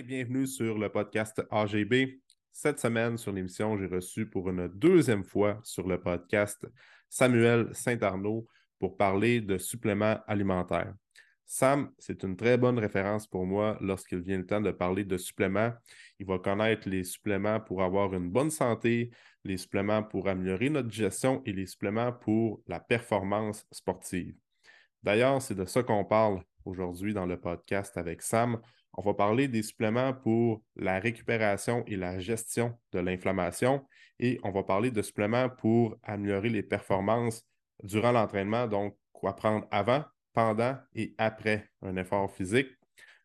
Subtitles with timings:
[0.00, 2.18] Bienvenue sur le podcast AGB.
[2.50, 6.66] Cette semaine, sur l'émission, j'ai reçu pour une deuxième fois sur le podcast
[7.10, 8.46] Samuel Saint-Arnaud
[8.78, 10.94] pour parler de suppléments alimentaires.
[11.44, 15.18] Sam, c'est une très bonne référence pour moi lorsqu'il vient le temps de parler de
[15.18, 15.74] suppléments.
[16.18, 19.10] Il va connaître les suppléments pour avoir une bonne santé,
[19.44, 24.34] les suppléments pour améliorer notre digestion et les suppléments pour la performance sportive.
[25.02, 28.58] D'ailleurs, c'est de ça qu'on parle aujourd'hui dans le podcast avec Sam.
[28.94, 33.86] On va parler des suppléments pour la récupération et la gestion de l'inflammation
[34.18, 37.44] et on va parler de suppléments pour améliorer les performances
[37.82, 42.68] durant l'entraînement, donc quoi prendre avant, pendant et après un effort physique.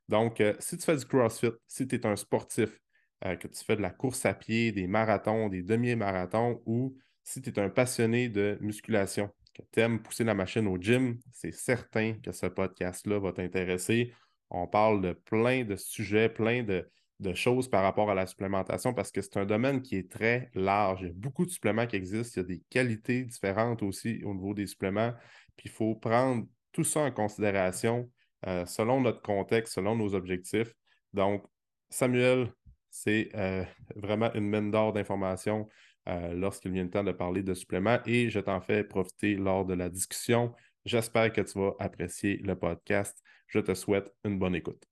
[0.09, 2.79] Donc, euh, si tu fais du CrossFit, si tu es un sportif,
[3.25, 7.41] euh, que tu fais de la course à pied, des marathons, des demi-marathons ou si
[7.41, 11.51] tu es un passionné de musculation, que tu aimes pousser la machine au gym, c'est
[11.51, 14.13] certain que ce podcast-là va t'intéresser.
[14.49, 16.89] On parle de plein de sujets, plein de,
[17.33, 21.01] choses par rapport à la supplémentation parce que c'est un domaine qui est très large.
[21.01, 22.39] Il y a beaucoup de suppléments qui existent.
[22.41, 25.13] Il y a des qualités différentes aussi au niveau des suppléments.
[25.55, 28.09] Puis il faut prendre tout ça en considération
[28.45, 30.71] euh, selon notre contexte, selon nos objectifs.
[31.11, 31.43] Donc,
[31.89, 32.53] Samuel,
[32.89, 33.63] c'est euh,
[33.95, 35.67] vraiment une mine d'or d'informations
[36.07, 39.65] euh, lorsqu'il vient le temps de parler de suppléments et je t'en fais profiter lors
[39.65, 40.53] de la discussion.
[40.85, 43.21] J'espère que tu vas apprécier le podcast.
[43.47, 44.83] Je te souhaite une bonne écoute.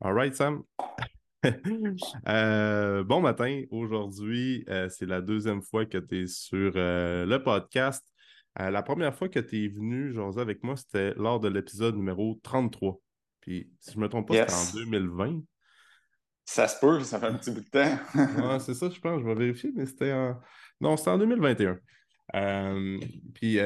[0.00, 0.62] All right, Sam.
[2.28, 3.62] Euh, bon matin.
[3.70, 8.04] Aujourd'hui, euh, c'est la deuxième fois que tu es sur euh, le podcast.
[8.58, 12.40] la première fois que tu es venu, José, avec moi, c'était lors de l'épisode numéro
[12.42, 13.00] 33.
[13.46, 15.40] Puis, si je ne me trompe pas, c'était en 2020.
[16.44, 18.58] Ça se peut, ça fait un petit bout de temps.
[18.60, 19.20] c'est ça, je pense.
[19.20, 20.38] Je vais vérifier, mais c'était en.
[20.80, 21.78] Non, c'était en 2021.
[23.34, 23.60] puis,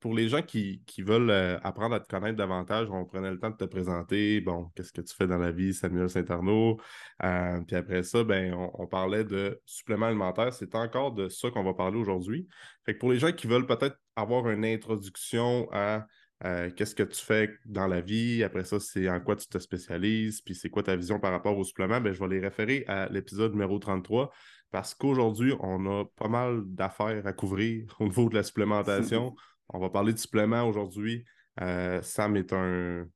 [0.00, 3.50] pour les gens qui, veulent euh, apprendre à te connaître davantage, on prenait le temps
[3.50, 4.40] de te présenter.
[4.40, 6.78] Bon, qu'est-ce que tu fais dans la vie, Samuel Saint-Arnaud?
[7.24, 10.52] Euh, puis après ça, ben, on, parlait de suppléments alimentaires.
[10.52, 12.46] C'est encore de ça qu'on va parler aujourd'hui.
[12.86, 16.06] Fait que pour les gens qui veulent peut-être avoir une introduction à
[16.44, 19.58] euh, qu'est-ce que tu fais dans la vie, après ça, c'est en quoi tu te
[19.58, 22.84] spécialises, puis c'est quoi ta vision par rapport aux suppléments, ben, je vais les référer
[22.88, 24.32] à l'épisode numéro 33
[24.72, 29.36] parce qu'aujourd'hui, on a pas mal d'affaires à couvrir au niveau de la supplémentation.
[29.68, 31.24] On va parler de suppléments aujourd'hui.
[31.60, 33.06] Euh, Sam est un,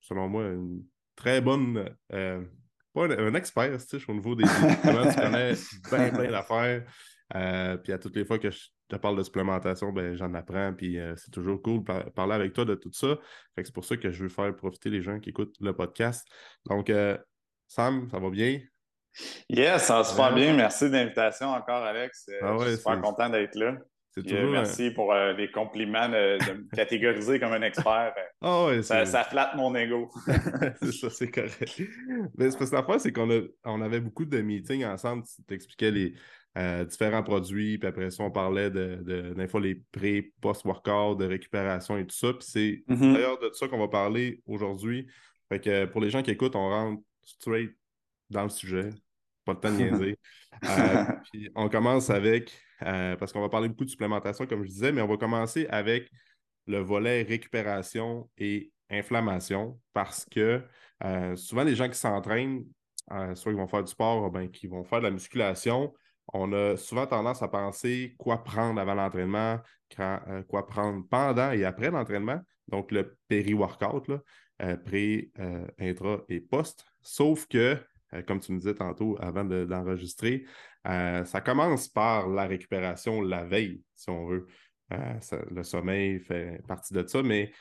[0.00, 0.82] selon moi, une
[1.14, 1.88] très bonne.
[2.12, 2.42] Euh,
[2.92, 5.08] pas un, expert, tu sais, au niveau des, suppléments.
[5.08, 5.52] tu connais
[5.90, 6.84] bien, bien d'affaires.
[7.34, 8.58] Euh, puis à toutes les fois que je
[8.96, 10.72] te parle de supplémentation, ben, j'en apprends.
[10.72, 13.18] Puis c'est toujours cool de parler avec toi de tout ça.
[13.56, 16.26] C'est pour ça que je veux faire profiter les gens qui écoutent le podcast.
[16.66, 16.92] Donc,
[17.66, 18.60] Sam, ça va bien?
[19.48, 20.54] Yes, ça va super bien.
[20.54, 22.28] Merci de l'invitation encore, Alex.
[22.40, 23.76] Ah je suis super content d'être là.
[24.18, 28.12] Euh, merci pour euh, les compliments de, me catégoriser comme un expert.
[28.42, 30.10] Ah ça, flatte mon ego.
[30.82, 31.82] c'est ça, c'est correct.
[32.36, 33.28] Mais parce que la fois, c'est qu'on
[33.64, 35.24] on avait beaucoup de meetings ensemble.
[35.24, 36.14] Tu t'expliquais les
[36.58, 41.24] euh, différents produits, puis après ça, on parlait de, de fois les pré, post-workout, de
[41.24, 42.32] récupération et tout ça.
[42.32, 43.12] Puis c'est mm-hmm.
[43.14, 45.06] d'ailleurs de ça qu'on va parler aujourd'hui.
[45.48, 47.72] Fait que pour les gens qui écoutent, on rentre straight
[48.30, 48.90] dans le sujet.
[49.44, 50.18] Pas le temps de niaiser.
[51.32, 52.52] puis on commence avec
[52.82, 55.66] euh, parce qu'on va parler beaucoup de supplémentation, comme je disais, mais on va commencer
[55.68, 56.10] avec
[56.66, 60.62] le volet récupération et inflammation parce que
[61.04, 62.64] euh, souvent, les gens qui s'entraînent,
[63.10, 65.92] euh, soit ils vont faire du sport, ben, qui vont faire de la musculation,
[66.32, 69.58] on a souvent tendance à penser quoi prendre avant l'entraînement,
[70.48, 74.10] quoi prendre pendant et après l'entraînement, donc le péri-workout,
[74.84, 75.30] pré,
[75.78, 76.86] intra et post.
[77.02, 77.78] Sauf que
[78.14, 80.44] euh, comme tu me disais tantôt avant d'enregistrer,
[80.86, 84.46] euh, ça commence par la récupération la veille, si on veut.
[84.92, 85.18] Euh,
[85.50, 87.52] le sommeil fait partie de ça, mais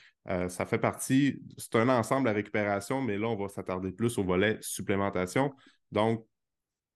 [0.50, 4.24] ça fait partie, c'est un ensemble la récupération, mais là, on va s'attarder plus au
[4.24, 5.52] volet supplémentation.
[5.92, 6.28] Donc,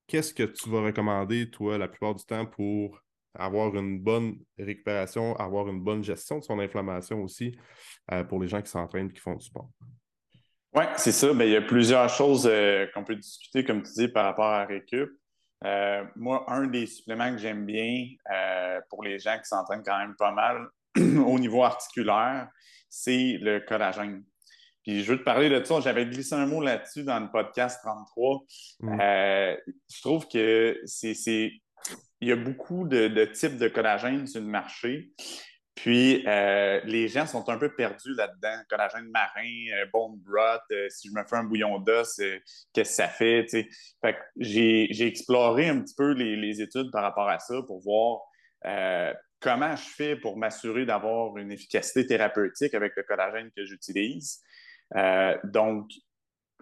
[0.07, 3.01] qu'est-ce que tu vas recommander, toi, la plupart du temps, pour
[3.33, 7.57] avoir une bonne récupération, avoir une bonne gestion de son inflammation aussi
[8.29, 9.69] pour les gens qui s'entraînent qui font du sport?
[10.75, 11.33] Oui, c'est ça.
[11.33, 14.47] Ben, il y a plusieurs choses euh, qu'on peut discuter, comme tu dis, par rapport
[14.47, 15.09] à Récup.
[15.63, 19.97] Euh, moi, un des suppléments que j'aime bien euh, pour les gens qui s'entraînent quand
[19.97, 20.67] même pas mal
[20.97, 22.49] au niveau articulaire,
[22.89, 24.25] c'est le collagène.
[24.85, 25.79] Puis je veux te parler de ça.
[25.81, 28.43] J'avais glissé un mot là-dessus dans le podcast 33.
[28.81, 28.97] Mm.
[29.91, 31.51] je trouve que c'est.
[32.21, 35.11] Il y a beaucoup de, types de collagène sur le marché.
[35.75, 38.63] Puis, euh, les gens sont un peu perdus là-dedans.
[38.69, 42.83] Collagène marin, euh, bone broth, euh, si je me fais un bouillon d'os, qu'est-ce que
[42.83, 43.45] ça fait?
[43.49, 48.21] Fait que j'ai exploré un petit peu les, études par rapport à ça pour voir
[49.41, 54.41] comment je fais pour m'assurer d'avoir une efficacité thérapeutique avec le collagène que j'utilise.
[55.43, 55.89] Donc,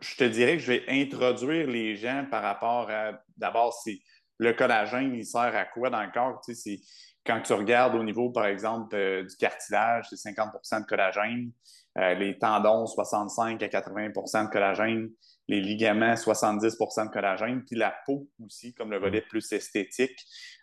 [0.02, 4.00] je te dirais que je vais introduire les gens par rapport à, d'abord, c'est
[4.40, 6.42] le collagène, il sert à quoi dans le corps?
[6.44, 6.80] C'est
[7.26, 11.52] quand tu regardes au niveau, par exemple, euh, du cartilage, c'est 50% de collagène.
[11.98, 15.10] Euh, les tendons, 65 à 80% de collagène.
[15.48, 17.64] Les ligaments, 70% de collagène.
[17.66, 20.18] Puis la peau aussi, comme le volet plus esthétique,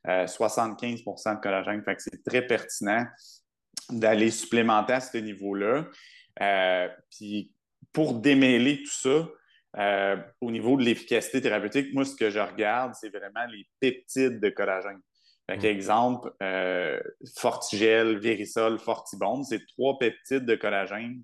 [0.06, 1.82] 75% euh, de collagène.
[1.84, 3.06] Fait que c'est très pertinent
[3.90, 5.86] d'aller supplémenter à ce niveau-là.
[7.10, 7.52] Puis
[7.92, 9.28] pour démêler tout ça,
[10.40, 14.48] au niveau de l'efficacité thérapeutique, moi, ce que je regarde, c'est vraiment les peptides de
[14.48, 15.00] collagène.
[15.50, 15.76] Fait mm.
[15.76, 17.00] exemple, euh,
[17.36, 21.22] Fortigel, Vérisol, Fortibone, c'est trois peptides de collagène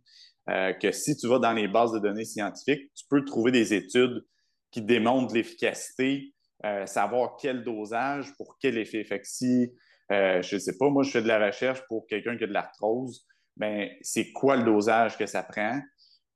[0.48, 3.74] euh, que si tu vas dans les bases de données scientifiques, tu peux trouver des
[3.74, 4.24] études
[4.72, 6.34] qui démontrent l'efficacité,
[6.64, 9.04] euh, savoir quel dosage pour quel effet.
[9.04, 9.72] Fait que si,
[10.10, 12.52] je ne sais pas, moi je fais de la recherche pour quelqu'un qui a de
[12.52, 13.26] l'arthrose,
[13.56, 15.80] ben c'est quoi le dosage que ça prend,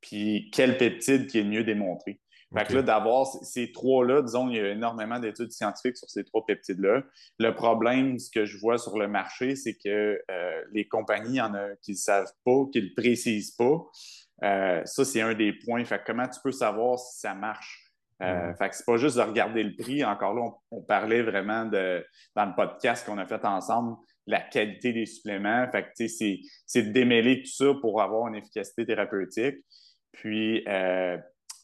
[0.01, 2.21] puis quel peptide qui est mieux démontré.
[2.53, 6.25] Fait que là, d'avoir ces trois-là, disons, il y a énormément d'études scientifiques sur ces
[6.25, 7.03] trois peptides-là.
[7.39, 11.37] Le problème, ce que je vois sur le marché, c'est que euh, les compagnies, il
[11.37, 13.79] y en a qui ne savent pas, qui ne le précisent pas.
[14.43, 15.85] Euh, ça, c'est un des points.
[15.85, 17.85] Fait que comment tu peux savoir si ça marche?
[18.23, 20.05] Euh, Fait que c'est pas juste de regarder le prix.
[20.05, 23.97] Encore là, on, parlait vraiment de, dans le podcast qu'on a fait ensemble,
[24.31, 25.67] la qualité des suppléments.
[25.71, 26.07] Fait que,
[26.67, 29.57] c'est de démêler tout ça pour avoir une efficacité thérapeutique.
[30.13, 31.19] Puis, euh,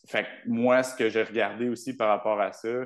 [0.09, 2.85] fait que moi, ce que j'ai regardé aussi par rapport à ça,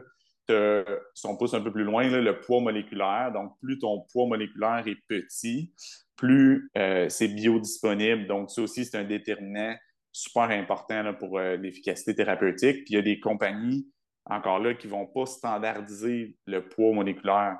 [1.14, 3.30] si on pousse un peu plus loin, le poids moléculaire.
[3.32, 5.72] Donc, plus ton poids moléculaire est petit,
[6.16, 8.26] plus euh, c'est biodisponible.
[8.26, 9.76] Donc, ça aussi, c'est un déterminant
[10.12, 12.84] super important pour euh, l'efficacité thérapeutique.
[12.84, 13.88] Puis, il y a des compagnies,
[14.24, 17.58] encore là, qui ne vont pas standardiser le poids moléculaire.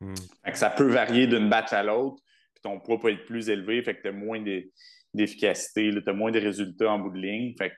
[0.00, 0.14] Hmm.
[0.54, 2.22] ça peut varier d'une batch à l'autre,
[2.54, 4.42] puis ton poids peut être plus élevé, fait que tu as moins
[5.12, 7.54] d'efficacité, tu as moins de résultats en bout de ligne.
[7.58, 7.72] Fait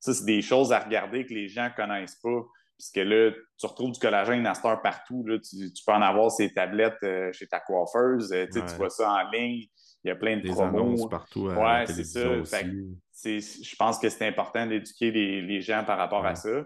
[0.00, 2.46] ça, c'est des choses à regarder que les gens ne connaissent pas.
[2.78, 5.24] Puisque là, tu retrouves du collagène à cette partout.
[5.26, 5.38] Là.
[5.38, 8.30] Tu, peux en avoir ces tablettes euh, chez ta coiffeuse.
[8.32, 9.66] Euh, tu vois ça en ligne.
[10.04, 11.08] Il y a plein de des promos.
[11.08, 12.20] partout à ouais, c'est ça.
[13.24, 16.64] je pense que c'est important d'éduquer les, gens par rapport à ça.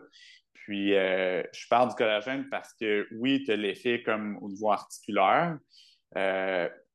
[0.70, 4.70] Puis, euh, je parle du collagène parce que, oui, tu as l'effet comme au niveau
[4.70, 5.58] articulaire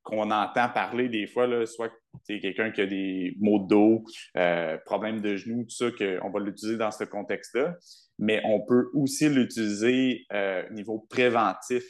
[0.06, 1.90] qu'on entend parler des fois, là, soit
[2.22, 4.04] c'est quelqu'un qui a des maux de dos,
[4.36, 7.74] euh, problèmes de genoux, tout ça, qu'on va l'utiliser dans ce contexte-là.
[8.20, 11.82] Mais on peut aussi l'utiliser euh, au niveau préventif.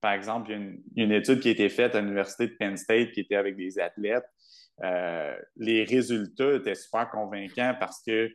[0.00, 2.76] Par exemple, il y, a une, étude qui a été faite à l'Université de Penn
[2.76, 4.26] State qui était avec des athlètes.
[4.82, 8.28] Euh, les résultats étaient super convaincants parce que,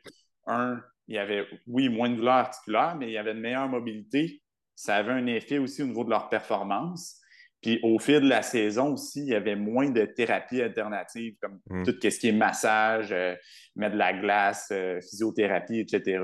[0.46, 3.70] un, il y avait, oui, moins de douleur articulaire, mais il y avait une meilleure
[3.70, 4.42] mobilité.
[4.76, 7.20] Ça avait un effet aussi au niveau de leur performance.
[7.62, 11.60] Puis au fil de la saison aussi, il y avait moins de thérapies alternatives, comme
[11.70, 11.84] mm.
[11.84, 13.36] tout ce qui est massage, euh,
[13.76, 16.20] mettre de la glace, euh, physiothérapie, etc.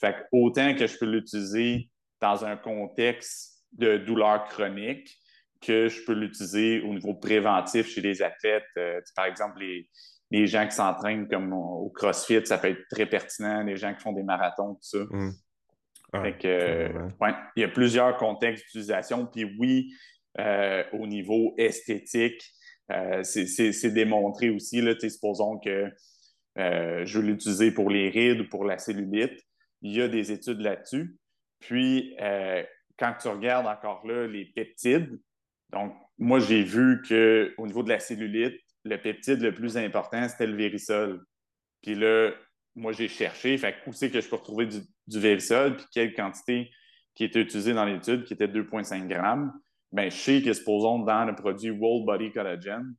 [0.00, 1.88] Fait que autant que je peux l'utiliser
[2.20, 5.16] dans un contexte de douleur chronique,
[5.60, 8.64] que je peux l'utiliser au niveau préventif chez les athlètes.
[8.76, 9.88] Euh, par exemple, les,
[10.30, 14.00] les gens qui s'entraînent comme au CrossFit, ça peut être très pertinent, les gens qui
[14.00, 14.98] font des marathons, tout ça.
[15.10, 15.32] Mm.
[16.12, 19.26] fait que, ouais, il y a plusieurs contextes d'utilisation.
[19.26, 19.92] Puis oui,
[20.40, 22.42] euh, au niveau esthétique.
[22.90, 25.88] Euh, c'est démontré aussi, là, supposons que
[26.58, 29.40] euh, je veux l'utiliser pour les rides ou pour la cellulite.
[29.82, 31.16] Il y a des études là-dessus.
[31.60, 32.16] Puis,
[32.98, 35.18] quand tu regardes encore là les peptides,
[35.70, 40.46] donc moi, j'ai vu qu'au niveau de la cellulite, le peptide le plus important, c'était
[40.46, 41.24] le vérisol.
[41.82, 42.32] Puis là,
[42.74, 46.70] moi, j'ai cherché, fait où c'est que je peux retrouver du, du puis quelle quantité
[47.14, 49.52] qui était utilisée dans l'étude, qui était 2,5 grammes?
[49.92, 52.94] Ben, je sais que, supposons, dans le produit World Body Collagen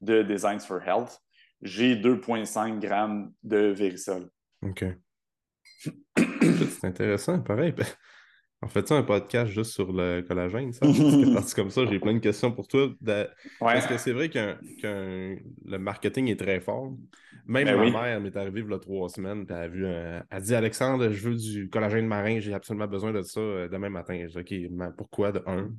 [0.00, 1.18] de Designs for Health,
[1.62, 4.28] j'ai 2,5 grammes de Verisol.
[4.62, 4.84] OK.
[6.16, 7.74] C'est intéressant, pareil.
[8.66, 10.80] En fait, ça un podcast juste sur le collagène, ça?
[11.34, 12.88] Parce que comme ça, j'ai plein de questions pour toi.
[13.60, 16.92] Parce que c'est vrai que le marketing est très fort.
[17.46, 19.84] Même ben ma mère m'est arrivée il y a trois semaines, puis elle a, vu
[19.86, 23.68] elle a dit Alexandre, je veux du collagène marin, j'ai absolument besoin de ça euh,
[23.68, 24.26] demain matin.
[24.26, 25.70] Je dis OK, mais pourquoi de un?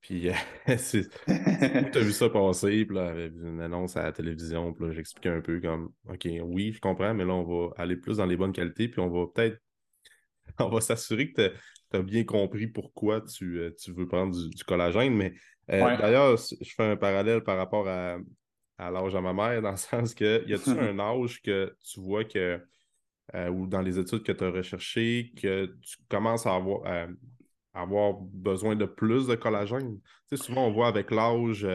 [0.00, 0.32] Puis, euh,
[0.66, 4.92] tu as vu ça passer, puis là, avait une annonce à la télévision, puis là,
[4.92, 8.26] j'expliquais un peu comme, OK, oui, je comprends, mais là, on va aller plus dans
[8.26, 9.58] les bonnes qualités, puis on va peut-être,
[10.58, 11.52] on va s'assurer que
[11.94, 15.14] tu as, bien compris pourquoi tu, euh, veux prendre du, collagène.
[15.14, 15.34] Mais
[15.70, 18.18] euh, d'ailleurs, je fais un parallèle par rapport à
[18.78, 22.00] à l'âge à ma mère, dans le sens que y a-t-il un âge que tu
[22.00, 22.60] vois que,
[23.34, 27.06] euh, ou dans les études que tu as recherchées, que tu commences à avoir, euh,
[27.72, 30.00] avoir besoin de plus de collagène?
[30.28, 31.66] Tu sais, souvent, on voit avec l'âge,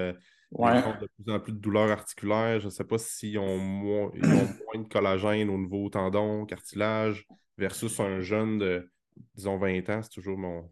[0.51, 0.79] Ouais.
[0.79, 2.59] ils ont de plus en plus de douleurs articulaires.
[2.59, 6.43] Je ne sais pas s'ils ont, moins, ils ont moins de collagène au niveau tendon,
[6.47, 8.89] cartilage, versus un jeune de,
[9.35, 10.01] disons, 20 ans.
[10.01, 10.71] C'est toujours mon,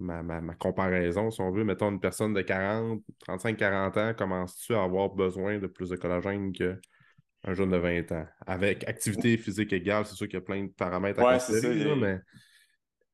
[0.00, 1.64] ma, ma- ma comparaison, si on veut.
[1.64, 6.52] Mettons une personne de 40, 35-40 ans, commences-tu à avoir besoin de plus de collagène
[6.52, 6.78] qu'un
[7.52, 8.26] jeune de 20 ans?
[8.46, 11.84] Avec activité physique égale, c'est sûr qu'il y a plein de paramètres à ça, considérer,
[11.84, 12.18] là, mais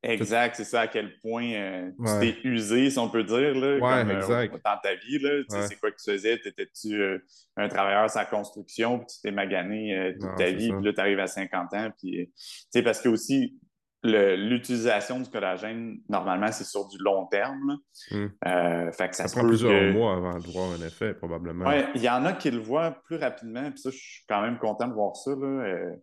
[0.03, 3.75] Exact, c'est ça à quel point euh, tu t'es usé, si on peut dire, là,
[3.75, 4.55] Ouais, comme, euh, exact.
[4.65, 5.19] dans ta vie.
[5.19, 5.69] Là, Tu sais.
[5.69, 6.39] C'est quoi que tu faisais?
[6.39, 7.19] T'étais-tu euh,
[7.59, 10.75] un travailleur sa construction, puis tu t'es magané euh, toute Non, ta vie, ça.
[10.77, 11.91] puis là, tu arrives à 50 ans.
[11.99, 12.33] Puis, tu
[12.71, 13.59] sais, parce que aussi,
[14.03, 17.79] l'utilisation du collagène, normalement, c'est sur du long terme.
[18.11, 18.27] Hmm.
[18.47, 21.67] Euh, fait que ça, prend plusieurs que- mois avant de voir un effet, probablement.
[21.67, 24.41] Ouais, il y en a qui le voient plus rapidement, puis ça, je suis quand
[24.43, 25.31] même content de voir ça.
[25.31, 25.95] Euh,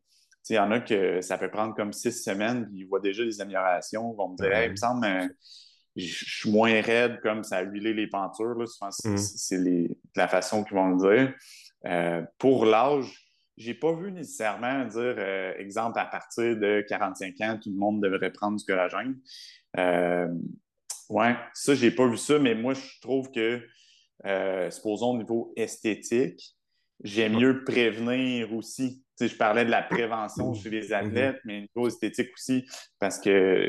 [0.49, 3.23] il y en a que ça peut prendre comme six semaines, puis ils voient déjà
[3.25, 4.13] des améliorations.
[4.13, 5.27] Ils vont me dire, hey, il me semble, euh,
[5.97, 8.53] je suis moins raide, comme ça a huilé les pentures.
[8.57, 8.65] Là.
[8.65, 9.17] Souvent, c'est Mm.
[9.17, 12.27] c'est les- la façon qu'ils vont le dire.
[12.37, 13.26] Pour l'âge,
[13.57, 18.01] j'ai pas vu nécessairement dire, euh, exemple, à partir de 45 ans, tout le monde
[18.01, 19.19] devrait prendre du collagène.
[19.77, 20.27] Euh,
[21.09, 23.61] ouais, ça, j'ai pas vu ça, mais moi, je trouve que,
[24.25, 26.55] euh, supposons au niveau esthétique,
[27.03, 29.03] j'aime mieux prévenir aussi.
[29.17, 32.63] Tu sais, je parlais de la prévention chez les athlètes, mais au niveau esthétique aussi,
[32.99, 33.67] parce que,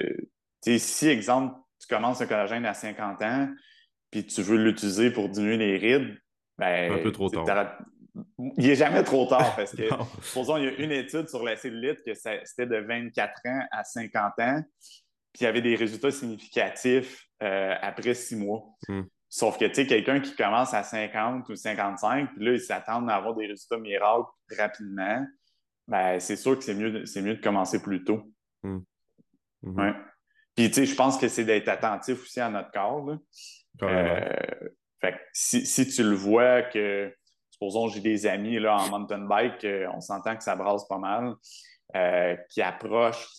[0.63, 3.49] tu sais, si, exemple, tu commences le collagène à 50 ans,
[4.11, 6.19] puis tu veux l'utiliser pour diminuer les rides,
[6.59, 7.79] ben, Un peu trop tard.
[8.57, 9.83] Il est jamais trop tard parce que,
[10.23, 13.85] supposons, il y a une étude sur la cellulite que c'était de 24 ans à
[13.85, 14.63] 50 ans,
[15.33, 18.65] puis il y avait des résultats significatifs euh, après six mois.
[18.89, 19.03] Mm.
[19.29, 23.07] Sauf que, tu sais, quelqu'un qui commence à 50 ou 55, puis là, il s'attend
[23.09, 25.27] à avoir des résultats miracles rapidement,
[25.87, 28.33] ben, c'est sûr que c'est mieux, mieux de commencer plus tôt.
[28.63, 28.85] Mhm.
[29.63, 29.93] Ouais.
[30.57, 33.07] Puis, tu sais, je pense que c'est d'être attentif aussi à notre corps.
[33.07, 33.19] là.
[33.83, 34.69] Euh,
[35.01, 37.15] fait que si, si tu le vois que,
[37.59, 40.99] supposons, j'ai des amis là, en mountain bike, euh, on s'entend que ça brasse pas
[40.99, 41.35] mal,
[41.97, 43.35] euh, qui approchent,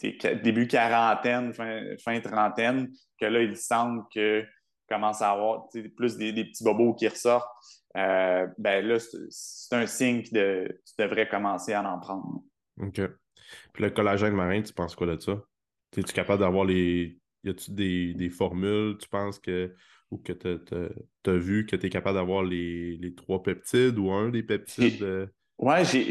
[0.00, 4.44] début quarantaine, fin, fin trentaine, que là, ils sentent que
[4.88, 7.48] commence à avoir plus des, petits bobos qui ressortent.
[7.96, 8.98] Euh, ben là,
[9.30, 12.42] c'est un signe que tu devrais commencer à en prendre.
[12.80, 13.00] OK.
[13.72, 15.40] Puis le collagène marin, tu penses quoi de ça?
[15.96, 17.18] Es-tu capable d'avoir les.
[17.44, 19.74] Y a-tu des, des formules, tu penses que.
[20.12, 24.10] Ou que tu as vu que tu es capable d'avoir les, les trois peptides ou
[24.10, 25.02] un des peptides?
[25.02, 25.26] euh,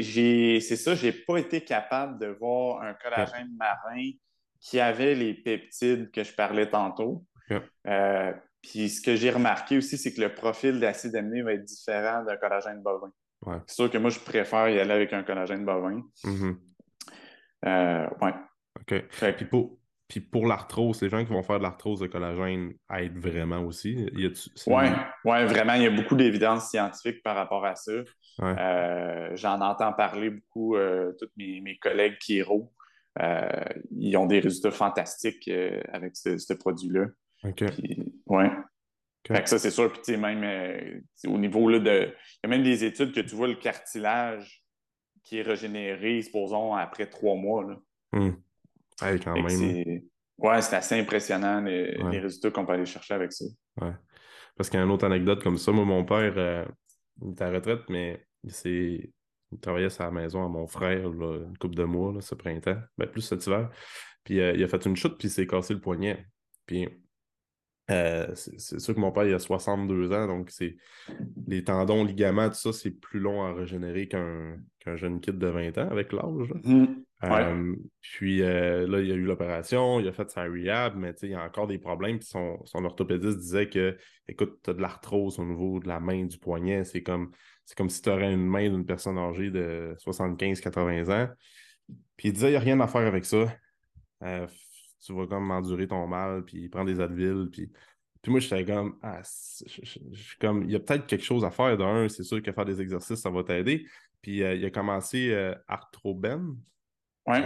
[0.02, 4.10] j'ai- c'est ça, j'ai pas été capable de voir un collagène marin
[4.60, 7.26] qui avait les peptides que je parlais tantôt.
[7.88, 11.66] Euh, puis ce que j'ai remarqué aussi, c'est que le profil d'acide aminé va être
[11.66, 13.12] différent d'un collagène bovin.
[13.46, 13.58] Ouais.
[13.68, 16.02] C'est sûr que moi, je préfère y aller avec un collagène bovin.
[16.24, 16.60] mhm.
[17.66, 18.34] Euh, ouais.
[18.80, 19.04] OK.
[19.12, 19.78] Fait Puis pour,
[20.12, 24.10] puis pour l'arthrose, les gens qui vont faire de l'arthrose de collagène aident vraiment aussi.
[24.56, 24.92] C'est- Ouais,
[25.24, 27.94] ouais, vraiment, il y a beaucoup d'évidence scientifique par rapport à ça.
[28.40, 28.56] Ouais.
[28.60, 32.74] Euh, j'en entends parler beaucoup, euh, tous mes, mes collègues Kiro.
[33.22, 33.50] Euh,
[33.92, 37.06] ils ont des résultats fantastiques euh, avec ce, ce produit-là.
[37.46, 37.64] OK.
[37.72, 38.52] Puis, ouais.
[39.26, 39.90] Fait que ça, c'est sûr.
[39.94, 42.10] Puis, tu sais, même au niveau là, de.
[42.10, 44.62] Il y a même des études que tu vois le cartilage
[45.24, 47.64] qui est régénéré, supposons, après trois mois.
[47.64, 47.78] Là.
[48.12, 48.36] Hum.
[49.02, 50.02] Hey, quand Fait même.
[50.38, 52.12] Ouais, c'est assez impressionnant les, Ouais.
[52.12, 53.46] les résultats qu'on peut aller chercher avec ça.
[53.82, 53.94] Ouais.
[54.56, 55.72] Parce qu'il y a une autre anecdote comme ça.
[55.72, 56.66] Moi, mon père, euh,
[57.22, 58.52] il est à la retraite, mais il,
[59.52, 62.36] il travaillait à la maison à mon frère là, une couple de mois, là, ce
[62.36, 63.70] printemps, ben, plus cet hiver.
[64.24, 66.26] Puis euh, il a fait une chute, puis il s'est cassé le poignet.
[66.66, 66.88] Puis
[67.90, 70.78] euh, c'est sûr que mon père, il a 62 ans, donc c'est
[71.48, 74.56] les tendons, ligaments, tout ça, c'est plus long à régénérer qu'un
[74.96, 76.54] jeune kid de 20 ans avec l'âge.
[77.24, 81.14] Euh, puis euh, là, il y a eu l'opération, il a fait sa rehab, mais
[81.22, 82.18] il y a encore des problèmes.
[82.18, 83.98] Puis son, son orthopédiste disait que,
[84.28, 86.84] écoute, tu as de l'arthrose au niveau de la main, du poignet.
[86.84, 87.32] C'est comme,
[87.66, 91.30] c'est comme si tu aurais une main d'une personne âgée de 75-80 ans.
[92.18, 93.54] Puis il disait, il n'y a rien à faire avec ça.
[94.24, 94.48] Euh,
[95.06, 97.50] tu vas comme endurer ton mal, puis prendre des Advil.
[97.52, 97.72] Puis,
[98.22, 99.22] puis moi, j'étais comme, ah,
[100.40, 101.78] comme, il y a peut-être quelque chose à faire.
[101.78, 103.86] D'un, c'est sûr que faire des exercices, ça va t'aider.
[104.22, 105.34] Puis il a commencé
[105.68, 106.56] Arthroben
[107.28, 107.44] Ouais.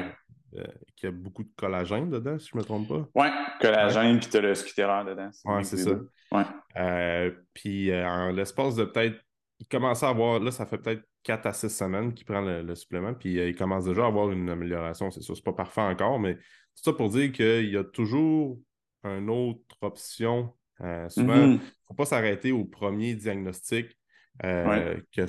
[0.58, 0.64] euh,
[0.96, 3.08] qui a beaucoup de collagène dedans, si je ne me trompe pas.
[3.22, 5.30] Ouais, collagène, puis tu as le scutéreur dedans.
[5.46, 5.92] Bien c'est ça.
[6.32, 6.44] Ouais.
[6.78, 9.20] Euh, puis euh, en l'espace de peut-être.
[9.60, 10.40] Il commençait à avoir.
[10.42, 13.14] Là, ça fait peut-être 4 à 6 semaines qu'il prend le, le supplément.
[13.14, 15.10] Puis euh, il commence déjà à avoir une amélioration.
[15.12, 18.60] C'est sûr, c'est pas parfait encore, mais tout ça pour dire qu'il y a toujours
[19.06, 20.54] une autre option.
[20.82, 21.54] Euh, souvent, il Mhm.
[21.54, 23.98] ne faut pas s'arrêter au premier diagnostic
[24.42, 25.26] que,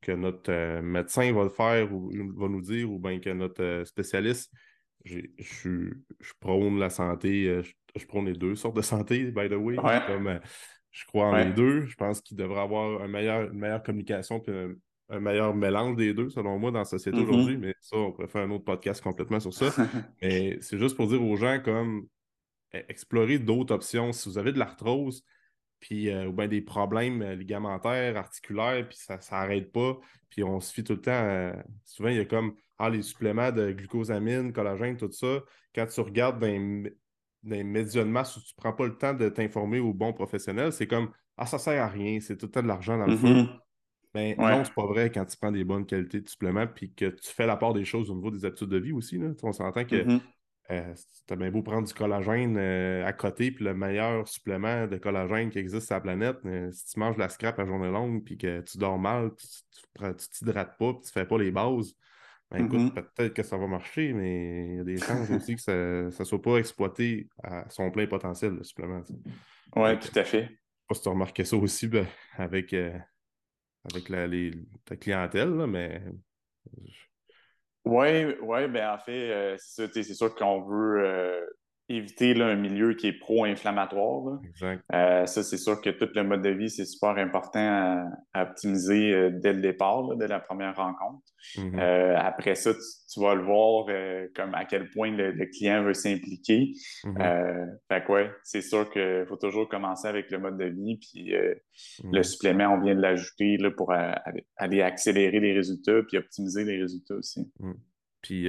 [0.00, 4.52] que notre médecin va le faire ou va nous dire, ou bien que notre spécialiste.
[5.04, 7.62] Je, je prône la santé,
[7.96, 9.76] je, prône les deux sortes de santé, by the way.
[9.76, 10.40] Comme,
[10.90, 11.86] je crois en les deux.
[11.86, 13.10] Je pense qu'il devrait avoir une
[13.52, 14.68] meilleure communication et
[15.08, 17.28] un, meilleur mélange des deux, selon moi, dans la société mm-hmm.
[17.28, 17.56] aujourd'hui.
[17.56, 19.66] Mais ça, on pourrait faire un autre podcast complètement sur ça.
[20.22, 22.06] Mais c'est juste pour dire aux gens comme
[22.74, 24.12] e, explorer d'autres options.
[24.12, 25.24] Si vous avez de l'arthrose,
[25.80, 30.60] puis euh, ou bien des problèmes euh, ligamentaires, articulaires, puis ça n'arrête pas, puis on
[30.60, 31.52] se fie tout le temps.
[31.84, 35.40] souvent, il y a comme ah, les suppléments de glucosamine, collagène, tout ça.
[35.74, 36.90] Quand tu regardes dans
[37.42, 40.12] des médias de masse où tu ne prends pas le temps de t'informer au bon
[40.12, 43.06] professionnel, c'est comme Ah, ça sert à rien, c'est tout le temps de l'argent dans
[43.06, 43.28] le feu.
[43.28, 43.48] Mm-hmm.
[44.14, 47.06] Mais non, c'est pas vrai quand tu prends des bonnes qualités de suppléments puis que
[47.06, 49.18] tu fais la part des choses au niveau des habitudes de vie aussi.
[49.18, 49.28] Là.
[49.42, 50.20] On s'entend que mm-hmm.
[50.70, 50.94] Euh,
[51.26, 54.96] tu as bien beau prendre du collagène euh, à côté, puis le meilleur supplément de
[54.98, 58.24] collagène qui existe sur la planète, euh, si tu manges la scrap à journée longue
[58.24, 61.94] puis que tu dors mal, tu t'hydrates pas, puis tu fais pas les bases,
[62.50, 63.04] ben, écoute, mm-hmm.
[63.14, 66.24] peut-être que ça va marcher, mais il y a des chances aussi que ça ne
[66.24, 69.02] soit pas exploité à son plein potentiel, le supplément.
[69.76, 70.42] Oui, tout à fait.
[70.42, 70.58] Je ne sais
[70.88, 72.98] pas si tu as remarqué ça aussi ben, avec, euh,
[73.92, 74.52] avec la, les,
[74.84, 76.02] ta clientèle, mais.
[77.84, 81.40] Oui, ouais, ben en fait, euh, c'est sûr qu'on veut euh,
[81.90, 84.38] éviter un milieu qui est pro-inflammatoire.
[84.94, 89.12] Euh, ça, c'est sûr que tout le mode de vie, c'est super important à, optimiser
[89.12, 91.24] euh, dès le départ, dès la première rencontre.
[91.56, 91.80] Mm-hmm.
[91.80, 92.70] Euh, après ça,
[93.12, 93.86] tu, vas le voir
[94.36, 96.72] comme à quel point le, client veut s'impliquer.
[97.04, 97.68] Mm-hmm.
[97.88, 101.32] fait que ouais, c'est sûr qu'il faut toujours commencer avec le mode de vie, puis
[101.32, 102.14] mm-hmm.
[102.14, 103.92] le supplément, on vient de l'ajouter pour
[104.56, 107.50] aller accélérer les résultats, puis optimiser les résultats aussi.
[107.58, 107.72] Mm.
[108.22, 108.48] Puis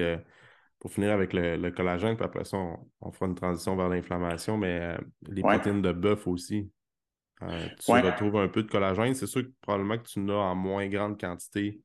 [0.82, 4.80] pour finir avec le, collagène, puis après ça, on, fera une transition vers l'inflammation, mais
[4.82, 4.98] euh,
[5.30, 6.72] les protéines de bœuf aussi.
[7.44, 9.14] Euh, tu retrouves un peu de collagène.
[9.14, 11.80] C'est sûr que probablement que tu n'as en moins grande quantité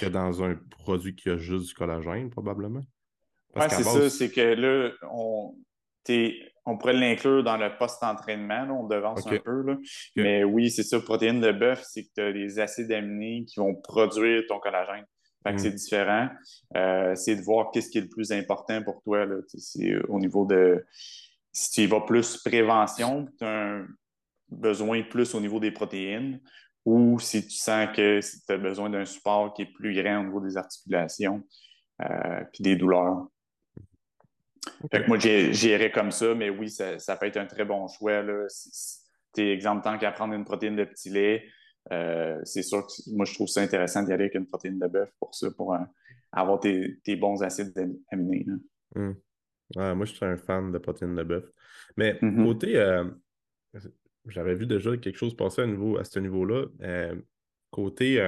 [0.00, 2.82] que dans un produit qui a juste du collagène, probablement.
[3.56, 4.08] Oui, c'est ça.
[4.08, 5.56] C'est que là, on,
[6.64, 8.68] on pourrait l'inclure dans le post-entraînement.
[8.70, 9.62] On devance un peu.
[9.62, 9.76] Là.
[10.14, 11.00] Mais oui, c'est ça.
[11.00, 15.06] Protéines de bœuf, c'est que tu as des acides aminés qui vont produire ton collagène.
[15.42, 15.74] Fait que c'est mm.
[15.74, 16.28] différent.
[16.76, 19.24] Euh, c'est de voir qu'est-ce qui est le plus important pour toi.
[19.26, 19.36] Là.
[20.08, 20.84] au niveau de.
[21.52, 23.86] Si tu y vas plus prévention, tu as un
[24.48, 26.40] besoin plus au niveau des protéines,
[26.84, 30.24] ou si tu sens que tu as besoin d'un support qui est plus grand au
[30.24, 31.42] niveau des articulations
[32.02, 33.28] euh, puis des douleurs.
[34.90, 38.22] Fait que moi, j'irais comme ça, mais oui, ça, peut être un très bon choix.
[38.22, 38.44] Là.
[38.48, 38.98] Si,
[39.34, 41.44] tu es exemple tant qu'à prendre une protéine de petit lait,
[41.90, 44.86] euh, c'est sûr que moi, je trouve ça intéressant d'y aller avec une protéine de
[44.86, 45.78] bœuf pour ça, pour euh,
[46.30, 47.72] avoir tes, bons acides
[48.10, 48.46] aminés.
[48.94, 49.12] Hmm.
[49.74, 51.44] moi, je suis un fan de protéines de bœuf.
[51.96, 52.44] Mais mm-hmm.
[52.44, 53.04] côté, euh,
[54.26, 56.66] j'avais vu déjà quelque chose passer à, niveau, à ce niveau-là.
[57.70, 58.22] côté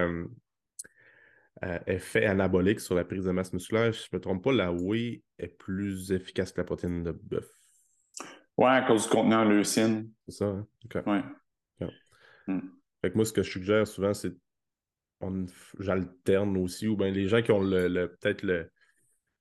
[1.86, 5.22] effet anabolique sur la prise de masse musculaire, je ne me trompe pas, la whey
[5.38, 7.48] est plus efficace que la protéine de bœuf.
[8.56, 10.10] Oui, à cause du contenant en leucine.
[10.28, 10.66] C'est ça, hein?
[13.04, 13.10] Oui.
[13.10, 14.32] Hmm moi, ce que je suggère souvent, c'est
[15.78, 18.70] j'alterne aussi, ou bien les gens qui ont le, peut-être le,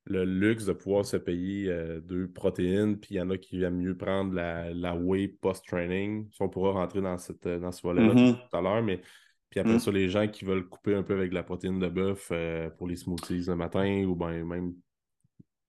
[0.06, 3.78] luxe de pouvoir se payer euh, deux protéines, puis il y en a qui aiment
[3.78, 6.30] mieux prendre la, la whey post-training.
[6.40, 8.50] on pourra rentrer dans, cette, dans ce volet-là mm-hmm.
[8.50, 9.02] tout à l'heure, mais
[9.50, 9.80] puis après mm.
[9.80, 12.88] ça, les gens qui veulent couper un peu avec la protéine de bœuf euh, pour
[12.88, 14.74] les smoothies le matin, ou bien même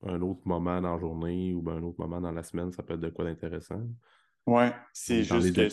[0.03, 2.83] un autre moment dans la journée, ou bien un autre moment dans la semaine, ça
[2.83, 3.83] peut être de quoi d'intéressant.
[4.47, 5.69] Oui, c'est juste que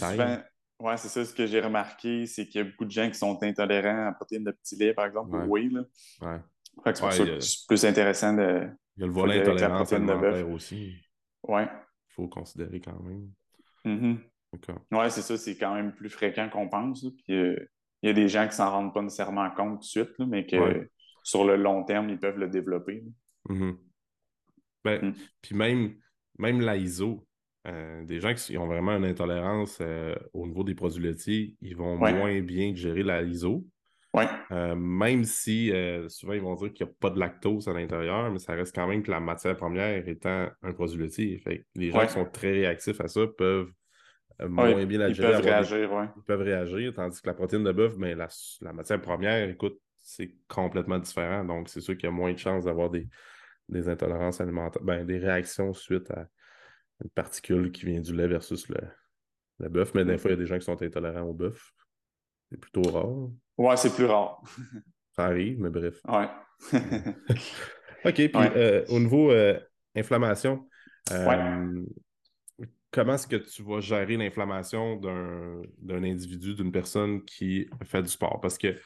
[0.81, 1.23] oui, c'est ça.
[1.23, 4.05] Ce que j'ai remarqué, c'est qu'il y a beaucoup de gens qui sont intolérants à
[4.05, 5.69] la protéine de petit lait, par exemple, ou whey.
[5.69, 5.81] Là.
[6.21, 6.93] Ouais.
[7.11, 8.67] c'est plus intéressant de.
[8.97, 10.95] Il y a le volet intolérance alimentaire aussi.
[11.47, 11.61] Oui.
[11.63, 13.31] Il faut considérer quand même.
[13.85, 14.17] Mm
[14.91, 15.37] Oui, c'est ça.
[15.37, 17.05] C'est quand même plus fréquent qu'on pense.
[17.23, 17.55] Puis euh,
[18.01, 20.45] il y a des gens qui s'en rendent pas nécessairement compte tout de suite, mais
[20.45, 20.89] que
[21.23, 23.03] sur le long terme, ils peuvent le développer.
[23.47, 23.77] Mm-hmm.
[24.83, 25.15] ben, mm.
[25.41, 25.95] Puis même,
[26.37, 27.25] même l'ISO,
[27.67, 31.75] euh, des gens qui ont vraiment une intolérance euh, au niveau des produits laitiers, ils
[31.75, 33.63] vont moins bien gérer la ISO.
[34.51, 35.71] Euh, même si
[36.09, 38.75] souvent ils vont dire qu'il n'y a pas de lactose à l'intérieur, mais ça reste
[38.75, 41.41] quand même que la matière première étant un produit laitier.
[41.75, 43.71] les gens qui sont très réactifs à ça peuvent
[44.49, 45.33] moins bien la gérer.
[45.33, 49.47] Peuvent réagir, Ils peuvent réagir, tandis que la protéine de bœuf, ben, la, matière première,
[49.47, 51.45] écoute, c'est complètement différent.
[51.45, 53.07] Donc, c'est sûr qu'il y a moins de chances d'avoir des,
[53.69, 56.27] des intolérances alimentaires, ben, des réactions suite à,
[57.03, 58.79] une particule qui vient du lait versus le,
[59.59, 59.93] le bœuf.
[59.93, 61.73] Mais des fois, il y a des gens qui sont intolérants au bœuf.
[62.49, 63.29] C'est plutôt rare.
[63.57, 64.41] Ouais, c'est plus rare.
[65.15, 65.99] Ça arrive, mais bref.
[66.07, 66.27] Ouais.
[68.05, 69.59] OK, puis euh, au niveau euh,
[69.95, 70.67] inflammation,
[71.11, 71.85] euh,
[72.91, 78.39] comment est-ce que tu vas gérer l'inflammation d'un individu, d'une personne qui fait du sport?
[78.41, 78.77] Parce que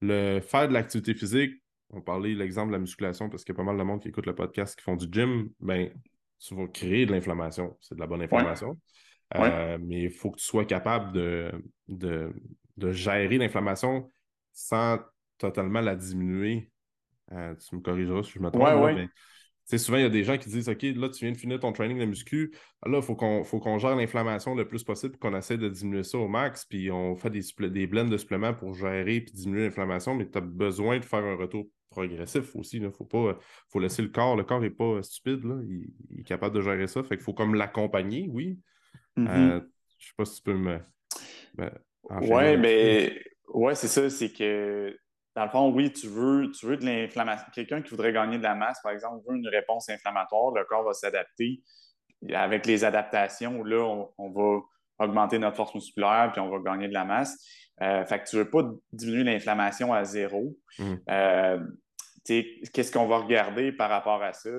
[0.00, 3.58] le faire de l'activité physique, on parlait l'exemple de la musculation parce qu'il y a
[3.58, 5.90] pas mal de monde qui écoute le podcast qui font du gym, ben,
[6.42, 7.76] tu vas créer de l'inflammation.
[7.80, 8.78] C'est de la bonne inflammation.
[9.36, 11.52] Euh, mais il faut que tu sois capable de,
[11.88, 14.08] de, gérer l'inflammation
[14.52, 14.98] sans
[15.38, 16.70] totalement la diminuer.
[17.30, 19.08] Euh, tu me corrigeras si je me trompe.
[19.70, 21.60] mais, souvent, il y a des gens qui disent OK, là, tu viens de finir
[21.60, 22.52] ton training de muscu.
[22.84, 26.28] Là, il faut qu'on gère l'inflammation le plus possible, qu'on essaie de diminuer ça au
[26.28, 26.66] max.
[26.66, 30.14] Puis on fait des, des blends de suppléments pour gérer et diminuer l'inflammation.
[30.14, 32.78] Mais tu as besoin de faire un retour progressif aussi.
[32.78, 34.36] Il faut pas faut laisser le corps.
[34.36, 35.44] Le corps n'est pas stupide.
[35.44, 35.56] Là.
[36.10, 37.02] Il, est capable de gérer ça.
[37.02, 38.58] Fait qu'il faut comme l'accompagner, oui.
[39.16, 39.28] Je mm-hmm.
[39.28, 39.60] euh, ne
[39.98, 40.80] je sais pas si tu peux me.
[41.58, 43.22] oui, mais
[43.54, 44.10] ouais, c'est ça.
[44.10, 44.96] C'est que
[45.34, 47.46] dans le fond, oui, tu veux, tu veux de l'inflammation.
[47.54, 50.84] Quelqu'un qui voudrait gagner de la masse, par exemple, veut une réponse inflammatoire, le corps
[50.84, 51.62] va s'adapter.
[52.32, 54.60] Avec les adaptations, là, on, va
[54.98, 57.36] augmenter notre force musculaire puis on va gagner de la masse.
[57.80, 60.56] Euh, fait que tu ne veux pas diminuer l'inflammation à zéro.
[60.78, 60.94] Mm.
[61.10, 61.58] Euh,
[62.24, 64.50] qu'est-ce qu'on va regarder par rapport à ça?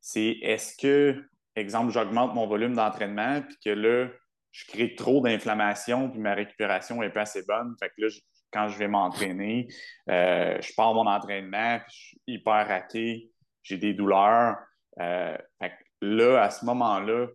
[0.00, 1.22] C'est est-ce que,
[1.54, 4.08] exemple, j'augmente mon volume d'entraînement, puis que là,
[4.52, 7.74] je crée trop d'inflammation, puis ma récupération n'est pas assez bonne.
[7.78, 8.08] Fait que là,
[8.52, 9.66] quand je vais m'entraîner,
[10.08, 13.30] euh, je pars mon entraînement, puis je suis hyper raqué,
[13.62, 14.56] j'ai des douleurs.
[14.96, 17.26] Fait que là, à ce moment-là,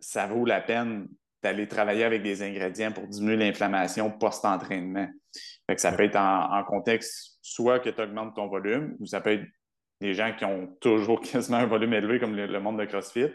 [0.00, 1.08] ça vaut la peine
[1.42, 5.08] d'aller travailler avec des ingrédients pour diminuer l'inflammation post-entraînement.
[5.76, 9.44] ça peut être en, contexte soit que tu augmentes ton volume, ou ça peut être
[10.00, 13.28] des gens qui ont toujours quasiment un volume élevé, comme le, monde de CrossFit,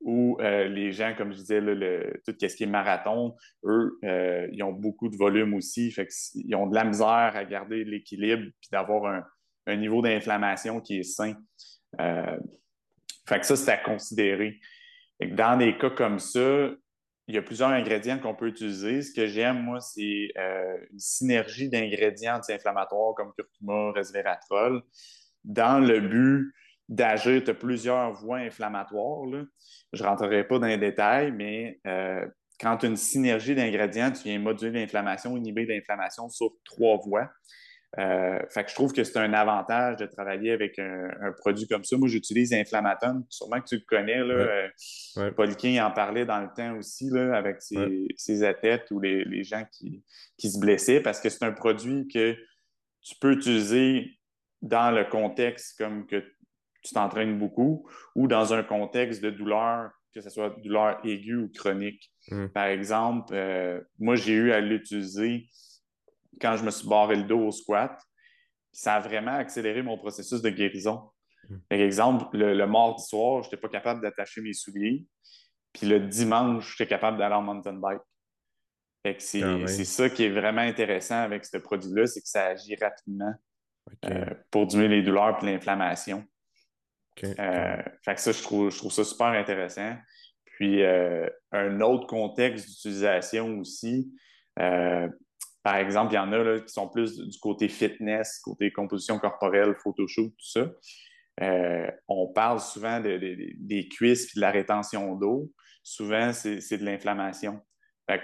[0.00, 4.48] ou euh, les gens, comme je disais, le, tout ce qui est marathon, eux, euh,
[4.52, 8.42] ils ont beaucoup de volume aussi, fait ils ont de la misère à garder l'équilibre
[8.60, 9.24] puis d'avoir
[9.66, 11.34] un, niveau d'inflammation qui est sain.
[12.00, 12.36] Euh,
[13.28, 14.58] fait que ça, c'est à considérer.
[15.20, 16.70] dans des cas comme ça,
[17.28, 19.02] il y a plusieurs ingrédients qu'on peut utiliser.
[19.02, 24.82] Ce que j'aime, moi, c'est euh, une synergie d'ingrédients anti-inflammatoires comme curcuma, resveratrol,
[25.44, 26.52] dans le but
[26.88, 27.42] d'agir.
[27.44, 29.26] Tu as plusieurs voies inflammatoires.
[29.92, 32.26] Je ne rentrerai pas dans les détails, mais euh,
[32.60, 37.28] quand tu as une synergie d'ingrédients, tu viens moduler l'inflammation, inhiber l'inflammation sur trois voies.
[37.98, 41.84] Euh, fait que je trouve que c'est un avantage de travailler avec un, produit comme
[41.84, 41.96] ça.
[41.98, 44.24] Moi, j'utilise Inflammatone, sûrement que tu le connais.
[44.24, 44.70] Là,
[45.18, 49.64] euh, Paul en parlait dans le temps aussi là, avec ses, athlètes ou les, gens
[49.70, 50.02] qui,
[50.38, 52.34] se blessaient parce que c'est un produit que
[53.02, 54.18] tu peux utiliser
[54.62, 56.24] dans le contexte comme que
[56.82, 61.48] tu t'entraînes beaucoup ou dans un contexte de douleur, que ce soit douleur aiguë ou
[61.52, 62.10] chronique.
[62.30, 62.46] Mm.
[62.48, 65.48] Par exemple, euh, moi, j'ai eu à l'utiliser
[66.40, 68.00] quand je me suis barré le dos au squat,
[68.72, 71.10] ça a vraiment accéléré mon processus de guérison.
[71.48, 71.58] Hmm.
[71.68, 75.06] Par exemple, le, mardi soir, je n'étais pas capable d'attacher mes souliers.
[75.72, 78.00] Puis le dimanche, j'étais capable d'aller en mountain bike.
[79.04, 83.34] Ah c'est ça qui est vraiment intéressant avec ce produit-là, c'est que ça agit rapidement
[84.04, 86.24] euh, pour diminuer les douleurs et l'inflammation.
[87.24, 89.96] Euh, fait que ça, je trouve, je trouve ça super intéressant.
[90.44, 94.12] Puis euh, un autre contexte d'utilisation aussi,
[95.62, 99.74] par exemple, il y en a qui sont plus du côté fitness, côté composition corporelle,
[99.82, 100.70] photoshoot, tout ça.
[101.40, 105.50] Euh, on parle souvent des cuisses et de la rétention d'eau.
[105.82, 107.60] Souvent, c'est de l'inflammation.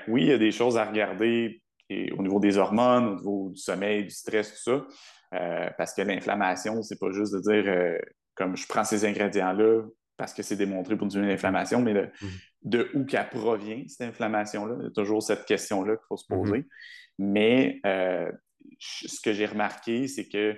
[0.08, 3.60] Oui, il y a des choses à regarder au niveau des hormones, au niveau du
[3.60, 4.86] sommeil, du stress, tout ça.
[5.34, 7.98] Euh, parce que l'inflammation, c'est pas juste de dire euh,
[8.34, 9.82] comme je prends ces ingrédients-là
[10.16, 12.40] parce que c'est démontré pour diminuer l'inflammation, mais de, mm-hmm.
[12.64, 14.74] de où qu'elle provient, cette inflammation-là.
[14.80, 16.58] Il y a toujours cette question-là qu'il faut se poser.
[16.58, 16.66] Mm-hmm.
[17.18, 18.30] Mais euh,
[18.78, 20.56] ce que j'ai remarqué, c'est que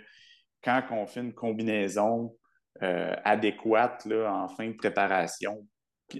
[0.63, 2.37] quand on fait une combinaison
[2.83, 5.67] euh, adéquate là, en fin de préparation,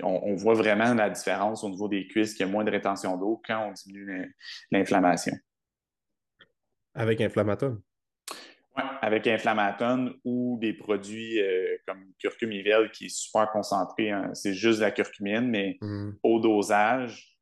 [0.03, 3.17] on, voit vraiment la différence au niveau des cuisses, qu'il y a moins de rétention
[3.17, 4.35] d'eau quand on diminue
[4.71, 5.35] l'inflammation.
[6.95, 7.81] Avec inflammatone?
[8.77, 14.11] Oui, avec inflammatone ou des produits euh, comme curcumivel qui est super concentré.
[14.11, 14.31] Hein.
[14.35, 16.11] C'est juste la curcumine, mais mmh.
[16.23, 17.37] au dosage,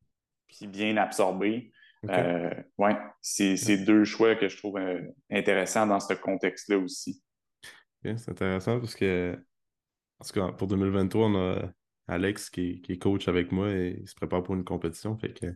[0.47, 1.71] puis bien absorbé.
[2.07, 7.21] Euh, oui, c'est deux choix que je trouve euh, intéressants dans ce contexte-là aussi.
[8.03, 9.37] c'est intéressant parce que,
[10.17, 11.71] parce que pour 2023, on a
[12.07, 15.17] Alex qui, est coach avec moi et il se prépare pour une compétition.
[15.17, 15.47] Fait que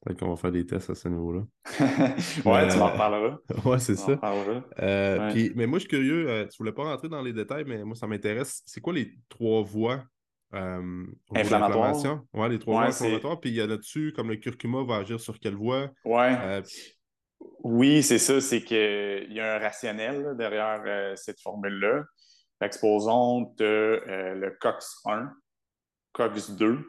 [0.00, 1.42] peut-être qu'on va faire des tests à ce niveau-là.
[1.80, 3.38] ouais, tu m'en reparleras.
[3.64, 4.18] ouais, c'est ça.
[4.78, 7.96] Euh, mais moi, je suis curieux, tu voulais pas rentrer dans les détails, mais moi,
[7.96, 8.62] ça m'intéresse.
[8.64, 10.04] C'est quoi les trois voies
[10.54, 12.22] euh, inflammatoire.
[12.32, 13.40] Oui, les trois voies inflammatoires.
[13.40, 15.90] Puis il y en a-dessus, comme le curcuma va agir sur quelle voie?
[16.04, 16.36] Ouais.
[16.40, 16.62] Euh,
[17.62, 18.40] oui, c'est ça.
[18.40, 22.04] C'est qu'il y a un rationnel derrière euh, cette formule-là.
[22.60, 24.02] Exposons de
[24.34, 25.30] le COX-1,
[26.12, 26.82] COX-2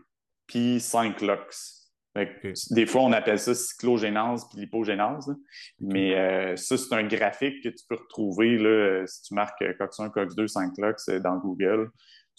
[0.47, 1.79] puis 5 lux.
[2.71, 5.33] Des fois, on appelle ça cyclogénase puis lipogénase.
[5.79, 10.11] Mais euh, ça, c'est un graphique que tu peux retrouver là, si tu marques COX1,
[10.11, 11.89] COX2, 5 lux dans Google.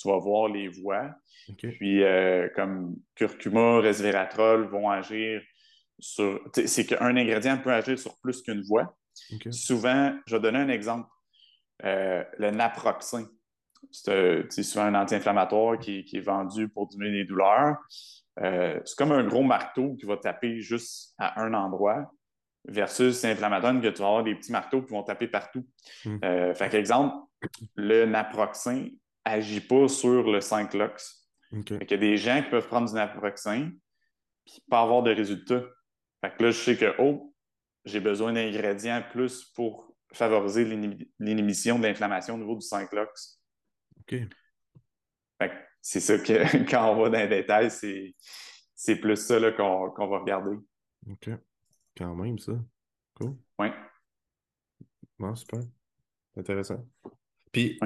[0.00, 1.14] Tu vas voir les voies.
[1.58, 5.42] Puis, euh, comme curcuma, resveratrol vont agir
[5.98, 6.40] sur.
[6.54, 8.96] C'est qu'un ingrédient peut agir sur plus qu'une voie.
[9.50, 11.08] Souvent, je vais donner un exemple.
[11.84, 13.26] Euh, le naproxen,
[13.90, 17.76] c'est souvent un anti-inflammatoire qui, est vendu pour diminuer les douleurs.
[18.40, 22.10] Euh, c'est comme un gros marteau qui va taper juste à un endroit
[22.66, 25.66] versus inflammatoire que tu vas avoir des petits marteaux qui vont taper partout.
[26.04, 26.18] Hmm.
[26.24, 27.16] Euh, fait qu'exemple,
[27.74, 28.90] le naproxen
[29.26, 31.28] n'agit pas sur le 5-LOX.
[31.52, 33.72] Il y a des gens qui peuvent prendre du naproxen
[34.46, 35.64] et pas avoir de résultats.
[36.20, 37.34] Fait que là, je sais que, oh,
[37.84, 40.64] j'ai besoin d'ingrédients plus pour favoriser
[41.18, 43.40] l'inhibition de l'inflammation au niveau du 5-LOX.
[44.00, 44.16] OK.
[45.80, 50.56] c'est ça que quand on va dans les détails, c'est plus ça qu'on va regarder.
[51.08, 51.30] OK.
[51.96, 52.52] Quand même, ça.
[53.14, 53.36] Cool.
[53.58, 53.68] Oui.
[55.18, 55.60] Non, super.
[56.36, 56.86] Intéressant.
[57.52, 57.78] Puis,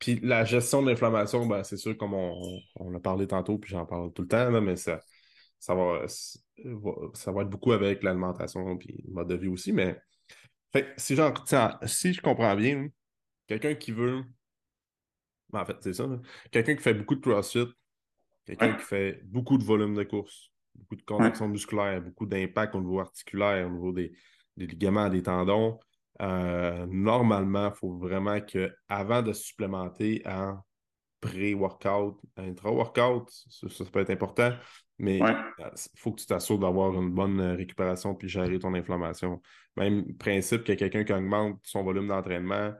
[0.00, 3.70] puis la gestion de l'inflammation, ben, c'est sûr, comme on, on, a parlé tantôt, puis
[3.70, 5.00] j'en parle tout le temps, mais ça,
[5.60, 9.72] ça, va, ça va être beaucoup avec l'alimentation puis le mode de vie aussi.
[9.72, 10.00] Mais
[10.72, 11.16] fait, si,
[11.86, 12.88] si je comprends bien,
[13.46, 14.24] quelqu'un qui veut
[15.52, 16.08] ben, en fait, c'est ça.
[16.50, 17.66] Quelqu'un qui fait beaucoup de CrossFit,
[18.46, 22.80] quelqu'un qui fait beaucoup de volume de course, beaucoup de contraction musculaire, beaucoup d'impact au
[22.80, 24.12] niveau articulaire, au niveau des,
[24.56, 25.78] ligaments, des tendons.
[26.20, 30.58] Euh, normalement, il faut vraiment qu'avant de se supplémenter en
[31.20, 34.52] pré-workout, intra-workout, ça, peut être important,
[34.98, 39.40] mais il euh, faut que tu t'assures d'avoir une bonne récupération puis gérer ton inflammation.
[39.76, 42.72] Même principe que quelqu'un qui augmente son volume d'entraînement,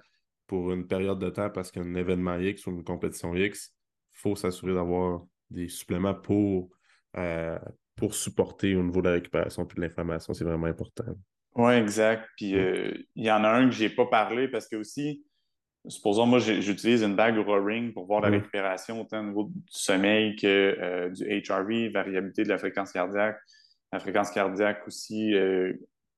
[0.50, 3.72] pour une période de temps parce qu'un événement X ou une compétition X,
[4.12, 6.70] il faut s'assurer d'avoir des suppléments pour,
[7.16, 7.56] euh,
[7.94, 10.34] pour supporter au niveau de la récupération et de l'inflammation.
[10.34, 11.04] C'est vraiment important.
[11.56, 12.28] Oui, exact.
[12.36, 15.24] Puis euh, il y en a un que je n'ai pas parlé parce que aussi,
[15.88, 19.62] supposons moi, j'utilise une bague Oura Ring pour voir la récupération autant au niveau du
[19.68, 23.38] sommeil que euh, du HRV, variabilité de la fréquence cardiaque.
[23.92, 25.34] La fréquence cardiaque aussi,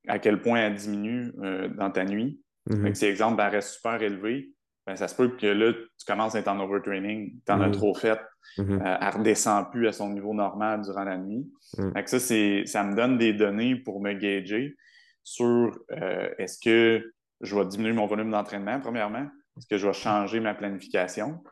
[0.07, 1.33] à quel point elle diminue
[1.79, 2.39] dans ta nuit.
[2.67, 4.53] Mm Si l'exemple ben, reste super élevé,
[4.87, 7.69] ben, ça se peut que là, tu commences à être en overtraining, tu en as
[7.69, 7.73] mhm.
[7.73, 8.19] trop fait,
[8.59, 11.51] mm euh, elle ne redescend plus à son niveau normal durant la nuit.
[11.79, 11.93] Mhm.
[12.07, 14.77] ça, ça me donne des données pour me gager
[15.25, 19.93] sur euh, est-ce que je vais diminuer mon volume d'entraînement, premièrement, est-ce que je vais
[19.93, 21.43] changer ma planification?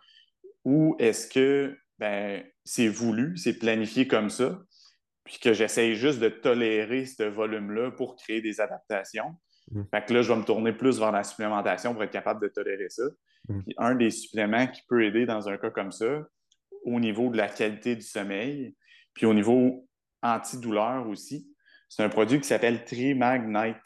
[0.65, 4.61] Ou est-ce que ben, c'est voulu, c'est planifié comme ça,
[5.25, 9.37] puis que j'essaye juste de tolérer ce volume-là pour créer des adaptations?
[9.71, 9.83] Mm.
[9.93, 12.49] Fait que là, je vais me tourner plus vers la supplémentation pour être capable de
[12.49, 13.05] tolérer ça.
[13.49, 13.63] Mm.
[13.63, 16.27] Puis un des suppléments qui peut aider dans un cas comme ça,
[16.85, 18.75] au niveau de la qualité du sommeil,
[19.15, 19.87] puis au niveau
[20.23, 21.50] antidouleur aussi,
[21.91, 23.77] c'est un produit qui s'appelle Trimagnite.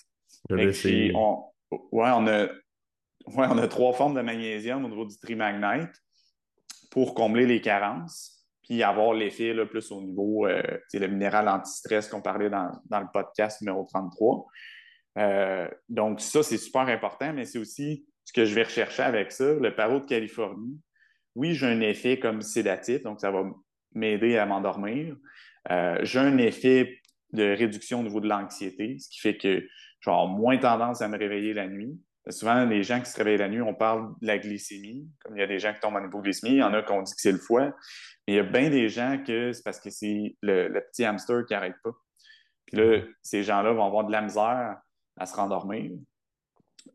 [1.14, 2.48] On, ouais, on a,
[3.26, 5.90] on a trois formes de magnésium au niveau du Trimagnite
[6.90, 10.62] pour combler les carences, puis avoir l'effet plus au niveau, euh,
[10.92, 14.46] le minéral anti-stress qu'on parlait dans, dans, le podcast numéro 33.
[15.16, 19.32] Euh, donc, ça, c'est super important, mais c'est aussi ce que je vais rechercher avec
[19.32, 20.78] ça, le paro de Californie.
[21.34, 23.44] Oui, j'ai un effet comme sédatif, donc ça va
[23.94, 25.16] m'aider à m'endormir.
[25.70, 27.00] Euh, j'ai un effet
[27.34, 29.66] de réduction au niveau de l'anxiété, ce qui fait que
[30.04, 31.98] j'ai moins tendance à me réveiller la nuit.
[32.30, 35.06] Souvent, les gens qui se réveillent la nuit, on parle de la glycémie.
[35.20, 36.92] Comme il y a des gens qui tombent en hypoglycémie, il y en a qui
[36.92, 37.74] ont dit que c'est le foie.
[38.26, 41.44] Mais il y a bien des gens que c'est parce que c'est le, petit hamster
[41.46, 41.90] qui n'arrête pas.
[42.66, 44.76] Puis là, ces gens-là vont avoir de la misère
[45.18, 45.90] à se rendormir.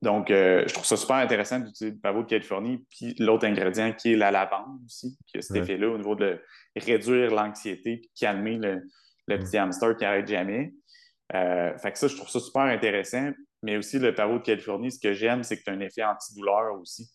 [0.01, 3.91] Donc, euh, je trouve ça super intéressant d'utiliser le pavot de Californie, puis l'autre ingrédient
[3.93, 6.39] qui est la lavande aussi, qui a cet effet-là au niveau de
[6.75, 8.83] réduire l'anxiété puis calmer le,
[9.37, 10.73] petit hamster qui n'arrête jamais.
[11.35, 13.31] Euh, fait que ça, je trouve ça super intéressant.
[13.61, 16.03] Mais aussi, le pavot de Californie, ce que j'aime, c'est que tu as un effet
[16.03, 17.11] antidouleur aussi.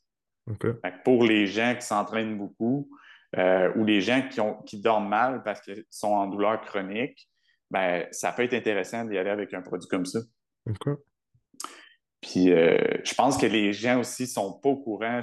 [1.04, 2.90] pour les gens qui s'entraînent beaucoup
[3.36, 7.28] euh, ou les gens qui, ont, qui dorment mal parce qu'ils sont en douleur chronique,
[7.70, 10.20] ben, ça peut être intéressant d'y aller avec un produit comme ça.
[12.20, 15.20] Puis euh, je pense que les gens aussi sont pas au courant.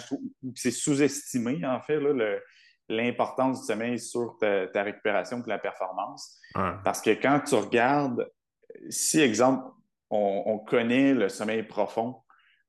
[0.56, 2.00] C'est sous-estimé, en fait,
[2.92, 6.40] l'importance du sommeil sur ta, récupération et la performance.
[6.54, 8.28] Parce que quand tu regardes,
[8.90, 9.66] si, exemple,
[10.10, 12.18] on, connaît le sommeil profond,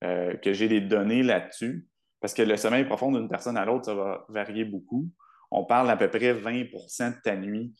[0.04, 1.86] euh, que j'ai des données là-dessus,
[2.20, 5.08] parce que le sommeil profond d'une personne à l'autre, ça va varier beaucoup.
[5.50, 7.74] On parle à peu près 20% de ta nuit,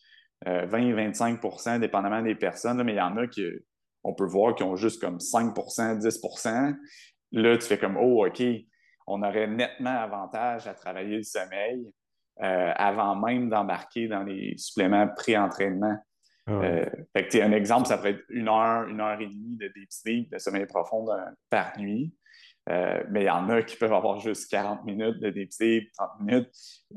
[0.44, 3.44] 20-25% euh, dépendamment des personnes, mais il y en a qui,
[4.05, 6.76] on peut voir qu'ils ont juste comme 5% 10%
[7.35, 8.42] Là, tu fais comme, oh, OK,
[9.07, 11.90] on aurait nettement avantage à travailler le sommeil.
[12.38, 15.97] Avant même d'embarquer dans les suppléments pré-entraînement.
[16.47, 19.92] Ah euh, un exemple, ça pourrait être une heure, une heure et demie de deep
[19.92, 21.07] sleep, de sommeil profond
[21.51, 22.12] par nuit.
[22.68, 25.92] Euh, mais il y en a qui peuvent avoir juste 40 minutes de deep sleep,
[25.92, 26.51] 30 minutes.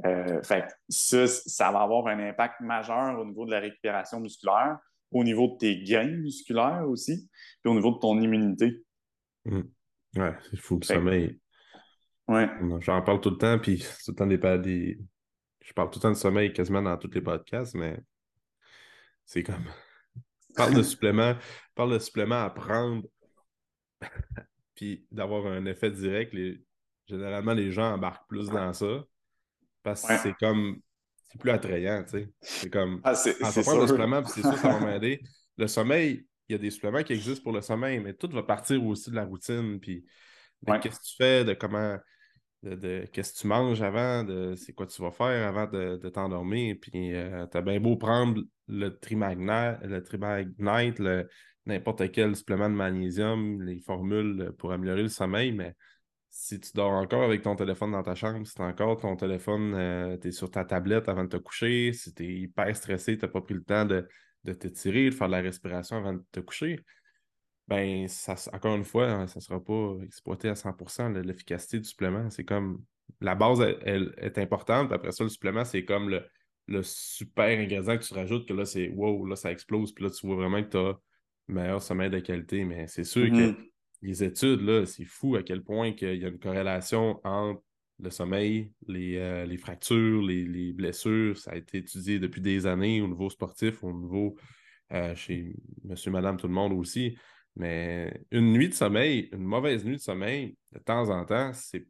[0.05, 4.77] Euh, fait ça, ça va avoir un impact majeur au niveau de la récupération musculaire,
[5.11, 7.29] au niveau de tes gains musculaires aussi,
[7.63, 8.83] puis au niveau de ton immunité.
[9.45, 9.61] Mmh.
[10.17, 11.39] Ouais, c'est fou le sommeil.
[12.27, 12.49] Ouais.
[12.79, 14.99] J'en parle tout le temps, puis tout le temps des, des...
[15.65, 17.99] Je parle tout le temps de sommeil quasiment dans tous les podcasts, mais
[19.25, 19.65] c'est comme.
[20.55, 21.35] parle de suppléments,
[21.73, 23.03] parle de suppléments à prendre,
[24.75, 26.33] puis d'avoir un effet direct.
[26.33, 26.63] Les...
[27.07, 29.03] Généralement, les gens embarquent plus dans ça
[29.81, 30.79] parce que c'est comme.
[31.23, 32.29] C'est plus attrayant, tu sais.
[32.41, 33.01] C'est comme.
[33.03, 35.19] Ah, c'est prendre le supplément, puis c'est sûr, ça va m'aider.
[35.57, 38.43] Le sommeil, il y a des suppléments qui existent pour le sommeil, mais tout va
[38.43, 40.05] partir aussi de la routine, puis
[40.81, 41.97] qu'est-ce que tu fais, de comment
[42.65, 46.75] de, qu'est-ce que tu manges avant, de c'est quoi tu vas faire avant de, t'endormir.
[46.81, 51.01] Puis euh, tu as bien beau prendre le trimagnite, le trimagnite,
[51.65, 55.75] n'importe quel supplément de magnésium, les formules pour améliorer le sommeil, mais
[56.29, 59.73] si tu dors encore avec ton téléphone dans ta chambre, si tu encore ton téléphone,
[59.73, 63.17] euh, tu es sur ta tablette avant de te coucher, si tu es hyper stressé,
[63.17, 64.05] tu n'as pas pris le temps de,
[64.43, 66.83] de t'étirer, de faire de la respiration avant de te coucher,
[67.67, 71.85] ben, ça, encore une fois, hein, ça ne sera pas exploité à 100% l'efficacité du
[71.85, 72.29] supplément.
[72.29, 72.83] C'est comme
[73.21, 77.97] la base, elle, est importante, puis après ça, le supplément, c'est comme le, super ingrédient
[77.97, 80.63] que tu rajoutes, que là, c'est wow, là, ça explose, puis là, tu vois vraiment
[80.63, 80.97] que tu as
[81.47, 82.65] meilleur sommeil de qualité.
[82.65, 83.69] Mais c'est sûr que mm-hmm.
[84.01, 87.61] les études, là, c'est fou à quel point qu'il y a une corrélation entre
[87.99, 91.37] le sommeil, les, euh, fractures, les, blessures.
[91.37, 94.35] Ça a été étudié depuis des années au niveau sportif, au niveau
[94.91, 97.17] euh, chez monsieur, madame, tout le monde aussi.
[97.55, 101.87] Mais une nuit de sommeil, une mauvaise nuit de sommeil, de temps en temps, c'est,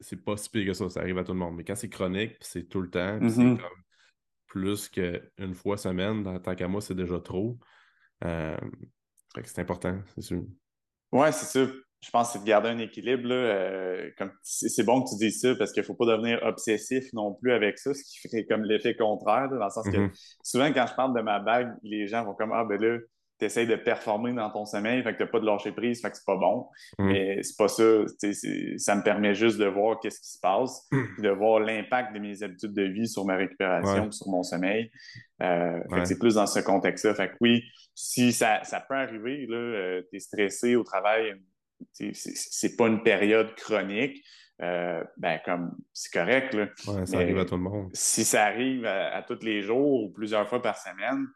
[0.00, 0.88] c'est pas si pire que ça.
[0.90, 1.56] Ça arrive à tout le monde.
[1.56, 3.58] Mais quand c'est chronique, c'est tout le temps, c'est mm-hmm.
[3.58, 3.82] comme
[4.46, 7.58] plus qu'une fois semaine, tant qu'à moi, c'est déjà trop.
[8.24, 8.56] Euh,
[9.44, 10.42] c'est important, c'est sûr.
[11.12, 11.70] Ouais, c'est ça.
[12.00, 13.28] Je pense que c'est de garder un équilibre.
[13.30, 17.12] Euh, comme, c'est, bon que tu dises ça parce qu'il ne faut pas devenir obsessif
[17.12, 20.36] non plus avec ça, ce qui ferait comme l'effet contraire, dans le sens que mm-hmm.
[20.42, 22.98] souvent, quand je parle de ma bague, les gens vont comme Ah, ben là,
[23.38, 26.00] tu essaies de performer dans ton sommeil, fait que tu n'as pas de lâcher prise,
[26.00, 26.68] fait que c'est pas bon.
[26.98, 27.06] Mm.
[27.06, 27.84] Mais c'est pas ça.
[28.78, 31.22] Ça me permet juste de voir qu'est-ce qui se passe, mm.
[31.22, 34.90] de voir l'impact de mes habitudes de vie sur ma récupération, sur mon sommeil.
[35.42, 37.14] Euh, c'est plus dans ce contexte-là.
[37.14, 37.62] Fait que oui,
[37.94, 41.34] si ça, ça peut arriver, euh, tu es stressé au travail,
[41.92, 44.22] c'est pas une période chronique.
[44.62, 46.54] Euh, ben comme c'est correct.
[46.54, 46.68] Là.
[47.04, 47.90] ça arrive à tout le monde.
[47.92, 51.26] Si ça arrive à, à tous les jours ou plusieurs fois par semaine,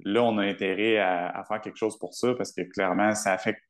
[0.00, 3.60] là, on a intérêt à, faire quelque chose pour ça parce que clairement, ça affecte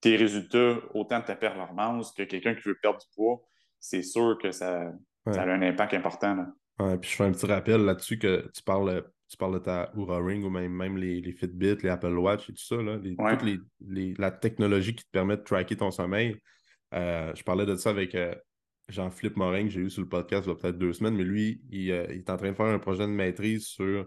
[0.00, 3.42] tes résultats, autant de ta performance que quelqu'un qui veut perdre du poids.
[3.78, 4.92] C'est sûr que ça,
[5.26, 6.46] a un impact important.
[7.00, 10.18] puis je fais un petit rappel là-dessus que tu parles, tu parles de ta Oura
[10.18, 14.30] Ring ou même, même les, Fitbit, les Apple Watch et tout ça, là, toute la
[14.30, 16.36] technologie qui te permet de tracker ton sommeil.
[16.94, 18.34] Euh, je parlais de ça avec euh,
[18.88, 21.24] Jean-Philippe Morin que j'ai eu sur le podcast il y a peut-être deux semaines, mais
[21.24, 24.06] lui, il, euh, il, est en train de faire un projet de maîtrise sur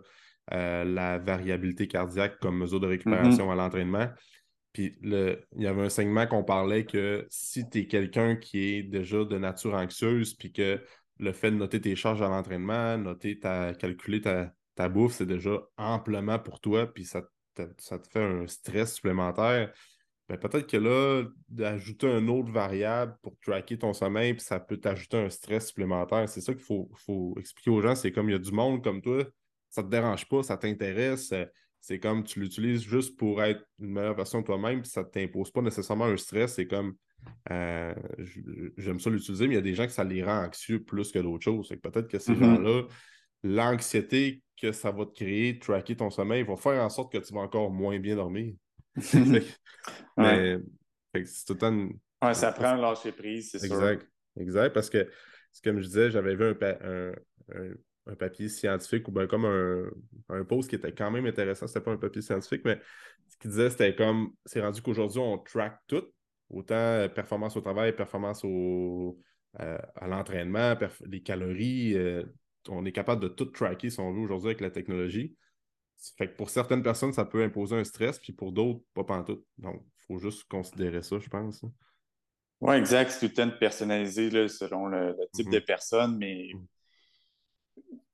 [0.54, 3.52] euh, la variabilité cardiaque comme mesure de récupération mm-hmm.
[3.52, 4.08] à l'entraînement.
[4.74, 8.84] Puis il y avait un segment qu'on parlait que si tu es quelqu'un qui est
[8.84, 10.84] déjà de nature anxieuse, puis que
[11.18, 15.62] le fait de noter tes charges à l'entraînement, noter ta, calculer ta, bouffe, c'est déjà
[15.78, 17.22] amplement pour toi, puis ça,
[17.78, 19.72] ça te fait un stress supplémentaire.
[20.28, 24.78] Ben, peut-être que là, d'ajouter une autre variable pour tracker ton sommeil, puis ça peut
[24.78, 26.28] t'ajouter un stress supplémentaire.
[26.28, 27.96] C'est ça qu'il faut, faut, expliquer aux gens.
[27.96, 29.24] C'est comme il y a du monde comme toi
[29.76, 31.34] ça te dérange pas, ça t'intéresse.
[31.34, 31.46] Euh,
[31.82, 35.08] c'est comme tu l'utilises juste pour être une meilleure version de toi-même, puis ça ne
[35.08, 36.54] t'impose pas nécessairement un stress.
[36.56, 36.96] C'est comme
[37.52, 37.94] euh,
[38.78, 41.12] j'aime ça l'utiliser, mais il y a des gens que ça les rend anxieux plus
[41.12, 41.68] que d'autres choses.
[41.84, 42.40] peut-être que ces mm-hmm.
[42.40, 42.84] gens-là,
[43.44, 47.34] l'anxiété que ça va te créer, tracker ton sommeil, va faire en sorte que tu
[47.34, 48.54] vas encore moins bien dormir.
[50.16, 50.58] mais
[51.14, 51.90] c'est tout un.
[52.24, 53.76] Ouais, ça prend lâcher prise, c'est sûr.
[53.76, 54.08] Exact.
[54.40, 55.10] Exact, parce que,
[55.64, 57.14] comme je disais, j'avais vu un,
[57.54, 57.74] un
[58.14, 59.90] papier scientifique ou bien comme un,
[60.30, 61.66] un post qui était quand même intéressant.
[61.66, 62.80] C'était pas un papier scientifique, mais
[63.28, 66.06] ce qu'il disait, c'était comme c'est rendu qu'aujourd'hui, on track tout,
[66.50, 69.20] autant euh, performance au travail, performance au,
[69.60, 70.76] euh, à l'entraînement,
[71.06, 71.98] les calories.
[71.98, 72.24] Euh,
[72.70, 75.36] on est capable de tout tracker si on veut aujourd'hui avec la technologie.
[76.18, 79.44] Fait que pour certaines personnes, ça peut imposer un stress, puis pour d'autres, pas tout.
[79.58, 81.64] Donc, il faut juste considérer ça, je pense.
[82.62, 83.12] Oui, exact.
[83.12, 85.54] C'est tout le temps personnalisé selon le, type mm-hmm.
[85.54, 86.66] de personne, mais mm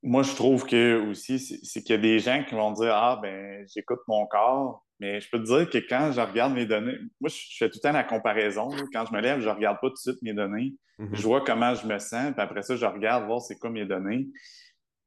[0.04, 3.20] moi, je trouve que aussi, c'est qu'il y a des gens qui vont dire Ah,
[3.22, 4.86] ben, j'écoute mon corps.
[5.00, 7.80] Mais je peux te dire que quand je regarde mes données, moi, je fais tout
[7.84, 8.70] le temps la comparaison.
[8.94, 10.76] Quand je me lève, je ne regarde pas tout de suite mes données.
[11.00, 11.16] Mm-hmm.
[11.16, 13.86] Je vois comment je me sens, puis après ça, je regarde voir c'est quoi mes
[13.86, 14.28] données.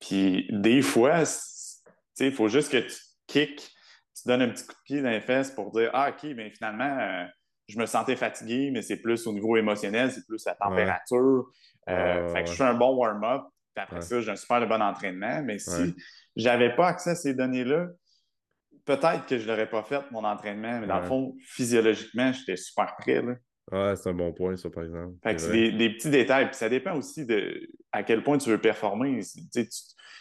[0.01, 1.22] Puis des fois,
[2.18, 2.97] il faut juste que tu
[3.28, 3.70] kicks,
[4.16, 6.51] tu donnes un petit coup de pied dans les fesses pour dire Ah, OK, bien
[6.51, 7.24] finalement, euh,
[7.68, 11.47] je me sentais fatigué, mais c'est plus au niveau émotionnel, c'est plus la température.
[11.88, 13.42] Euh, fait que je fais un bon warm-up,
[13.75, 15.43] puis après ça, j'ai un super bon entraînement.
[15.43, 15.95] Mais si
[16.37, 17.89] j'avais pas accès à ces données-là,
[18.85, 22.95] peut-être que je l'aurais pas fait, mon entraînement, mais dans le fond, physiologiquement, j'étais super
[22.97, 23.22] prêt.
[23.22, 23.35] Là.
[23.72, 25.14] Ouais, c'est un bon point, ça, par exemple.
[25.22, 26.47] Fait que c'est des, petits détails.
[26.47, 29.20] Puis ça dépend aussi de à quel point tu veux performer.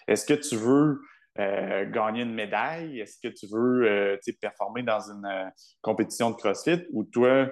[0.08, 1.01] Est-ce que tu veux
[1.39, 3.01] euh, gagner une médaille?
[3.01, 5.49] Est-ce que tu veux euh, performer dans une euh,
[5.82, 6.86] compétition de CrossFit?
[6.91, 7.51] Ou toi,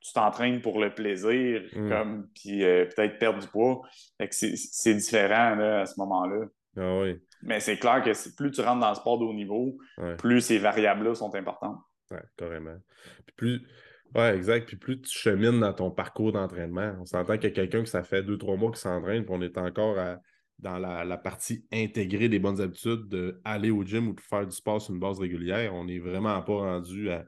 [0.00, 1.88] tu t'entraînes pour le plaisir, hmm.
[1.88, 3.82] comme puis peut-être perdre du poids?
[4.30, 6.46] c'est différent à ce moment-là.
[6.76, 7.20] Ah oui.
[7.42, 9.78] Mais c'est clair que plus tu rentres dans le sport de haut niveau,
[10.18, 11.78] plus ces variables-là sont importantes.
[12.10, 12.76] Oui, carrément.
[13.36, 13.66] plus.
[14.14, 14.66] Ouais, exact.
[14.66, 17.88] Puis plus tu chemines dans ton parcours d'entraînement, on s'entend qu'il y a quelqu'un que
[17.88, 20.18] ça fait deux, trois mois qui s'entraîne, puis on est encore à,
[20.58, 24.80] dans la, partie intégrée des bonnes habitudes d'aller au gym ou de faire du sport
[24.80, 25.74] sur une base régulière.
[25.74, 27.24] On n'est vraiment pas rendu à.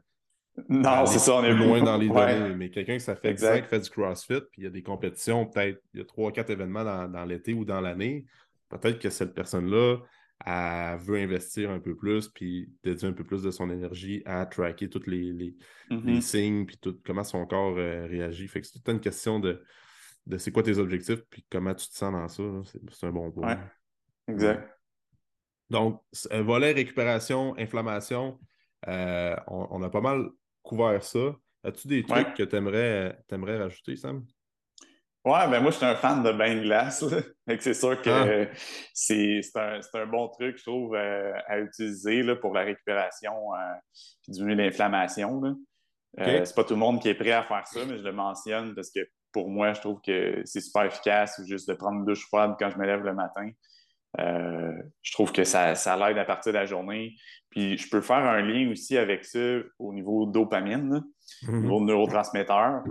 [0.68, 2.55] Non, c'est ça, on est loin dans les données.
[2.55, 3.68] Mais quelqu'un qui ça fait exact.
[3.68, 6.51] fait du CrossFit, puis il y a des compétitions, peut-être, il y a trois, quatre
[6.51, 8.26] événements dans, l'été ou dans l'année.
[8.68, 9.98] Peut-être que cette personne-là,
[10.46, 14.88] veut investir un peu plus, puis dédier un peu plus de son énergie à tracker
[14.88, 15.57] tous les, les,
[15.90, 16.20] mm-hmm.
[16.20, 18.48] signes, puis tout, comment son corps euh, réagit.
[18.48, 19.62] Fait que c'est toute une question de,
[20.26, 22.42] de c'est quoi tes objectifs puis comment tu te sens dans ça.
[22.90, 23.59] C'est un bon point.
[24.28, 24.68] exact.
[25.68, 28.38] Donc, euh, volet récupération, inflammation,
[28.88, 30.30] euh, on, a pas mal
[30.63, 31.37] couvert ça.
[31.63, 34.25] As-tu des trucs que tu aimerais, rajouter, Sam?
[35.23, 37.05] Ouais, ben moi, je suis un fan de bain de glace.
[37.61, 38.55] C'est sûr que ah.
[38.95, 44.55] c'est un, bon truc, je trouve, euh, à utiliser là, pour la récupération et diminuer
[44.55, 45.43] l'inflammation.
[46.17, 48.75] c'est pas tout le monde qui est prêt à faire ça, mais je le mentionne
[48.75, 49.01] parce que
[49.33, 52.71] pour moi, je trouve que c'est super efficace juste de prendre une douche froide quand
[52.71, 53.51] je me lève le matin.
[54.19, 57.15] Euh, je trouve que ça, ça l'aide à partir de la journée.
[57.51, 59.39] Puis je peux faire un lien aussi avec ça
[59.79, 61.03] au niveau dopamine,
[61.49, 61.61] au mhm.
[61.63, 62.83] niveau neurotransmetteur,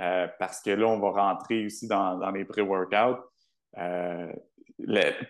[0.00, 3.22] euh, parce que là, on va rentrer aussi dans, les pré-workouts.
[3.78, 4.32] Euh,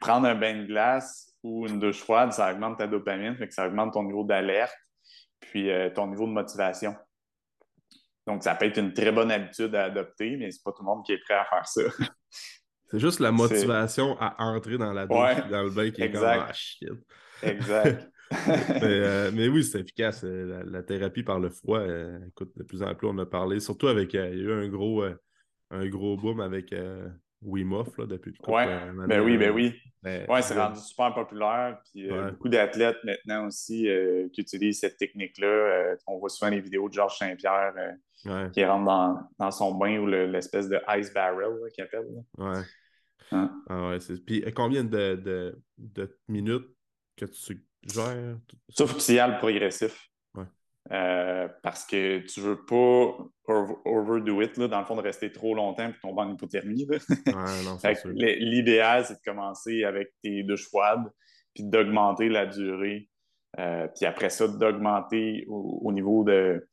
[0.01, 3.55] prendre un bain de glace ou une douche froide, ça augmente ta dopamine, fait que
[3.55, 4.77] ça augmente ton niveau d'alerte,
[5.41, 6.95] puis ton niveau de motivation.
[8.27, 10.87] Donc, ça peut être une très bonne habitude à adopter, mais c'est pas tout le
[10.87, 11.81] monde qui est prêt à faire ça.
[12.91, 16.25] C'est juste la motivation à entrer dans la douche, dans le bain qui est comme
[16.25, 16.89] ah, shit.
[17.43, 18.11] Exact.
[18.83, 20.23] Euh, mais, oui, c'est efficace.
[20.25, 23.61] Euh, la, thérapie par le froid, euh, écoute, de plus en plus, on a parlé,
[23.61, 24.13] surtout avec.
[24.15, 25.03] il y a eu un gros,
[25.71, 26.75] un gros boom avec
[27.43, 28.67] Wim Hof là, depuis le Ouais,
[29.07, 29.75] ben oui, ben oui.
[30.05, 31.79] ouais, c'est rendu super populaire.
[31.91, 33.89] Puis beaucoup d'athlètes maintenant aussi
[34.33, 35.97] qui utilisent cette technique-là.
[36.07, 37.75] on voit souvent les vidéos de Georges Saint-Pierre
[38.53, 42.07] qui rentre dans, son bain ou l'espèce de ice barrel qu'il appelle.
[42.37, 42.63] Ouais.
[43.33, 43.51] Ah.
[43.69, 45.59] ah ouais, Puis combien de,
[46.29, 46.69] minutes
[47.17, 48.39] que tu gères?
[48.77, 50.09] Faut que tu y ailles progressif.
[50.91, 53.15] Euh, parce que tu veux pas
[53.85, 56.87] overdo it, là, dans le fond, de rester trop longtemps et tomber en hypothermie.
[58.15, 61.05] L'idéal, c'est de commencer avec tes douches froides,
[61.55, 63.09] puis d'augmenter la durée.
[63.59, 66.67] Euh, puis après ça, d'augmenter au, niveau de,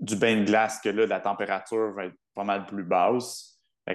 [0.00, 3.49] du bain de glace, que là, la température va être pas mal plus basse.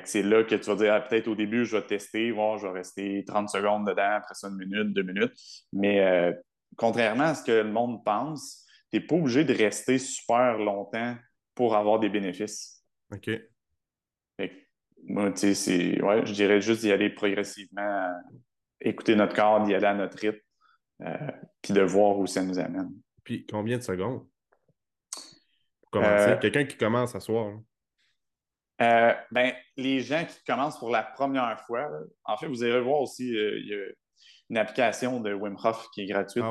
[0.05, 2.67] C'est là que tu vas dire, ah, peut-être au début, je vais tester, voir, je
[2.67, 5.33] vais rester 30 secondes dedans, après ça, une minute, deux minutes.
[5.73, 6.33] Mais euh,
[6.77, 11.15] contrairement à ce que le monde pense, tu n'es pas obligé de rester super longtemps
[11.53, 12.83] pour avoir des bénéfices.
[13.13, 13.29] OK.
[15.03, 18.11] moi, tu sais, ouais, je dirais juste d'y aller progressivement,
[18.81, 20.39] écouter notre corps, d'y aller à notre rythme,
[21.01, 21.31] euh,
[21.61, 22.91] puis de voir où ça nous amène.
[23.23, 24.25] Puis combien de secondes?
[25.95, 27.59] Euh, Quelqu'un qui commence à soir.
[28.81, 31.89] Euh, ben, les gens qui commencent pour la première fois,
[32.25, 33.85] en fait, vous allez voir aussi, euh, il y a
[34.49, 36.43] une application de Wim Hof qui est gratuite,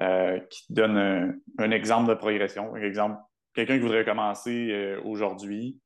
[0.00, 2.72] ah qui donne un, exemple de progression.
[2.72, 3.16] Par exemple,
[3.54, 5.78] quelqu'un qui voudrait commencer aujourd'hui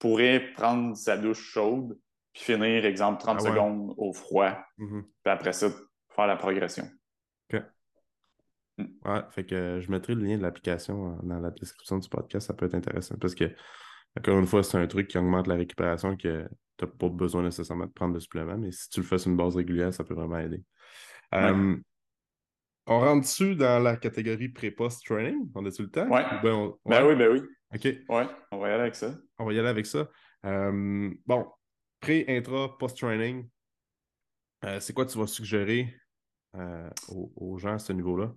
[0.00, 1.96] pourrait prendre sa douche chaude
[2.32, 5.02] puis finir, exemple, 30 ah secondes au froid, mm-hmm.
[5.02, 5.68] puis après ça,
[6.14, 6.88] faire la progression.
[8.78, 8.84] Mm.
[9.04, 12.54] Ouais, fait que je mettrai le lien de l'application dans la description du podcast, ça
[12.54, 13.54] peut être intéressant parce que,
[14.18, 17.42] encore une fois, c'est un truc qui augmente la récupération que tu n'as pas besoin
[17.42, 20.04] nécessairement de prendre de suppléments, mais si tu le fais sur une base régulière, ça
[20.04, 20.62] peut vraiment aider.
[21.32, 21.80] on
[22.86, 25.50] rentre dessus dans la catégorie pré-post training?
[25.54, 26.08] On a-tu le temps?
[26.08, 26.24] Ouais.
[26.42, 27.42] Ben, ben, oui, ben oui.
[27.74, 27.84] OK.
[28.08, 29.14] Ouais, on va y aller avec ça.
[29.38, 30.08] On va y aller avec ça.
[30.44, 31.46] bon,
[32.02, 33.48] pré, intra, post-training,
[34.64, 35.94] euh, c'est quoi tu vas suggérer
[36.56, 38.32] euh, aux, aux, gens à ce niveau-là?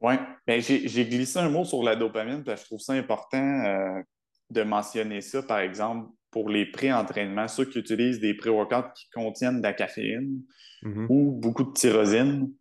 [0.00, 0.14] Oui,
[0.46, 4.02] ben, j'ai glissé un mot sur la dopamine parce que je trouve ça important euh,
[4.50, 9.58] de mentionner ça, par exemple, pour les pré-entraînements, ceux qui utilisent des pré-workouts qui contiennent
[9.58, 10.40] de la caféine
[10.82, 11.06] Mhm.
[11.08, 12.52] ou beaucoup de tyrosine.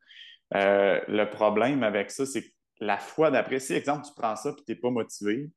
[0.56, 4.50] Euh, le problème avec ça, c'est que la fois d'après, si, exemple, tu prends ça
[4.50, 5.50] et tu n'es pas motivé,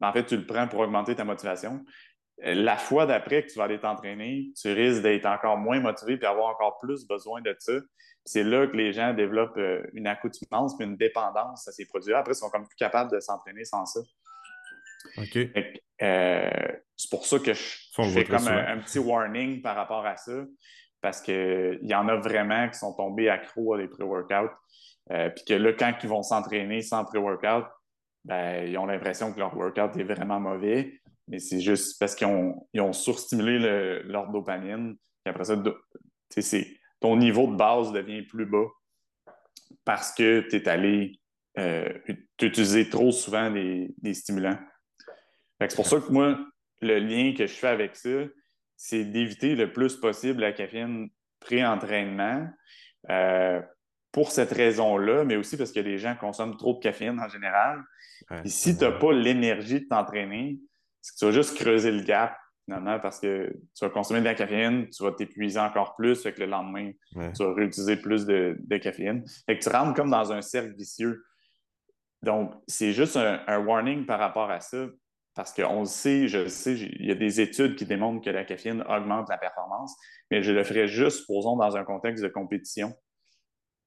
[0.00, 1.84] ben, en fait, tu le prends pour augmenter ta motivation.
[2.44, 6.18] Euh, La fois d'après que tu vas aller t'entraîner, tu risques d'être encore moins motivé
[6.20, 7.72] et avoir encore plus besoin de ça.
[8.24, 12.18] C'est là que les gens développent euh, une accoutumance puis une dépendance à ces produits-là.
[12.18, 14.00] Après, ils sont comme plus capables de s'entraîner sans ça.
[16.02, 17.62] Euh, c'est pour ça que je,
[18.10, 20.44] fais comme un, petit warning par rapport à ça,
[21.00, 24.50] parce qu'il y en a vraiment qui sont tombés accros à des pré-workouts,
[25.10, 27.66] euh, puis que là, quand ils vont s'entraîner sans pré-workout,
[28.24, 32.28] ben, ils ont l'impression que leur workout est vraiment mauvais, mais c'est juste parce qu'ils
[32.28, 35.76] ont, ils ont surstimulé le- leur dopamine, puis après ça, do-
[37.00, 38.66] ton niveau de base devient plus bas
[39.84, 41.20] parce que tu es allé
[41.58, 41.98] euh,
[42.40, 44.58] utiliser trop souvent des, des stimulants.
[45.70, 46.38] C'est pour ça que moi,
[46.80, 48.08] le lien que je fais avec ça,
[48.76, 51.08] c'est d'éviter le plus possible la caféine
[51.40, 52.48] pré-entraînement.
[53.10, 53.60] euh,
[54.12, 57.82] pour cette raison-là, mais aussi parce que les gens consomment trop de caféine en général.
[58.30, 60.58] Ouais, Et si tu n'as pas l'énergie de t'entraîner,
[61.00, 62.36] c'est que tu vas juste creuser le gap,
[62.66, 66.34] finalement, parce que tu vas consommer de la caféine, tu vas t'épuiser encore plus, fait
[66.34, 67.32] que le lendemain, ouais.
[67.32, 69.24] tu vas réutiliser plus de, de caféine.
[69.46, 71.24] Fait que tu rentres comme dans un cercle vicieux.
[72.22, 74.86] Donc, c'est juste un, un warning par rapport à ça,
[75.34, 78.30] parce qu'on le sait, je le sais, il y a des études qui démontrent que
[78.30, 79.96] la caféine augmente la performance,
[80.30, 82.92] mais je le ferais juste, supposons, dans un contexte de compétition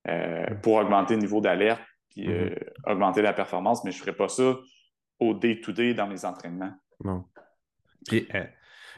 [0.07, 4.15] euh, pour augmenter le niveau d'alerte puis euh, augmenter la performance, mais je ne ferais
[4.15, 4.57] pas ça
[5.19, 6.73] au day-to-day dans mes entraînements.
[7.03, 7.25] Non.
[8.07, 8.45] Puis, euh,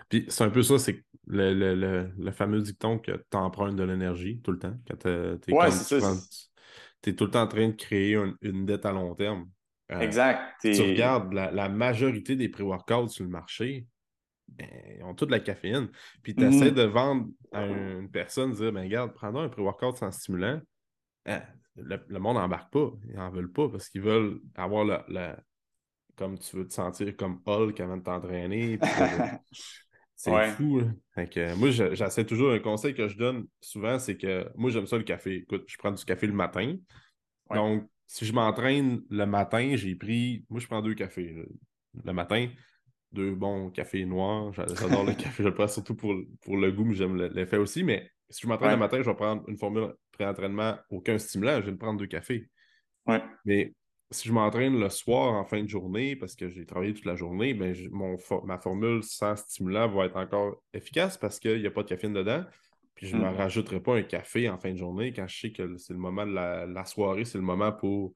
[0.09, 3.75] puis c'est un peu ça, c'est le, le, le, le fameux dicton que tu empruntes
[3.75, 4.75] de l'énergie tout le temps.
[4.87, 6.13] Quand tu Ouais, c'est ça,
[7.05, 9.49] es tout le temps en train de créer un- une dette à long terme.
[9.91, 10.55] Euh, Exact.
[10.61, 13.85] Tu regardes la, la majorité des pré-workouts sur le marché,
[14.49, 14.67] ben,
[14.97, 15.89] ils ont toute la caféine.
[16.23, 16.75] Puis tu essaies Mhm.
[16.75, 20.59] de vendre à une personne, dire ben, regarde, prends un pré-workout sans stimulant.
[21.25, 21.41] Hein,
[21.75, 22.91] le, le monde n'embarque pas.
[23.09, 25.39] Ils n'en veulent pas parce qu'ils veulent avoir la, la-
[26.15, 28.79] Comme tu veux te sentir comme Hulk avant de t'entraîner.
[30.15, 30.49] C'est Ouais.
[30.49, 30.81] fou.
[31.31, 34.87] que, moi, je- j'essaie toujours un conseil que je donne souvent, c'est que moi, j'aime
[34.87, 35.35] ça le café.
[35.35, 36.75] Écoute, je prends du café le matin.
[37.51, 37.57] Ouais.
[37.57, 40.45] Donc, si je m'entraîne le matin, j'ai pris.
[40.49, 41.33] Moi, je prends deux cafés.
[41.33, 41.43] là.
[42.05, 42.47] Le matin,
[43.11, 44.53] deux bons cafés noirs.
[44.53, 45.43] J'a- J'adore le café.
[45.43, 47.83] Je le prends surtout pour, pour le goût, mais j'aime le- l'effet aussi.
[47.83, 48.73] Mais si je m'entraîne Ouais.
[48.75, 52.49] le matin, je vais prendre une formule pré-entraînement, aucun stimulant, je vais prendre deux cafés.
[53.05, 53.21] Ouais.
[53.45, 53.73] Mais
[54.11, 57.15] si je m'entraîne le soir en fin de journée, parce que j'ai travaillé toute la
[57.15, 61.71] journée, ben, mon, ma formule sans stimulant va être encore efficace parce qu'il n'y a
[61.71, 62.43] pas de caféine dedans.
[62.97, 63.31] Puis je ne Mm.
[63.31, 65.99] me rajouterai pas un café en fin de journée quand je sais que c'est le
[65.99, 68.13] moment de la, la soirée, c'est le moment pour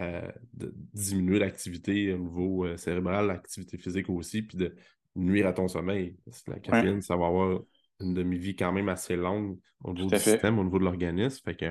[0.00, 4.74] euh, de diminuer l'activité au niveau euh, cérébral, l'activité physique aussi, puis de
[5.16, 6.16] nuire à ton sommeil.
[6.48, 7.60] La caféine, ça va avoir
[8.00, 10.32] une demi-vie quand même assez longue au niveau du fait.
[10.32, 11.40] système, au niveau de l'organisme.
[11.44, 11.66] Fait que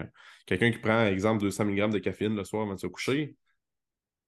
[0.46, 3.36] quelqu'un qui prend, exemple, 200 mg de caféine le soir avant de se coucher,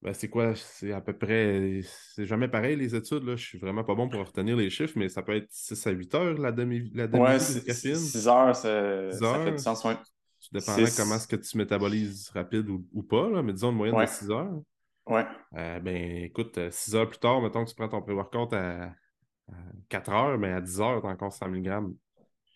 [0.05, 0.53] ben, c'est quoi?
[0.55, 1.81] C'est à peu près.
[1.83, 3.23] C'est jamais pareil, les études.
[3.23, 3.35] Là.
[3.35, 5.91] Je suis vraiment pas bon pour retenir les chiffres, mais ça peut être 6 à
[5.91, 7.95] 8 heures la demi la demi Ouais, de caféine.
[7.95, 9.51] 6 heures, ça, ça fait heures.
[9.51, 9.83] du sens.
[9.83, 9.95] ouais.
[9.95, 10.95] Tout dépendant six.
[10.97, 14.05] comment est-ce que tu métabolises rapide ou, ou pas, là, mais disons une moyenne Ouais.
[14.05, 14.61] de 6 heures.
[15.07, 15.25] Ouais.
[15.57, 18.83] Euh, ben écoute, 6 heures plus tard, mettons que tu prends ton pré-workout à,
[19.49, 19.53] à
[19.89, 21.63] 4 heures, mais à 10 heures, tu as encore 100 mg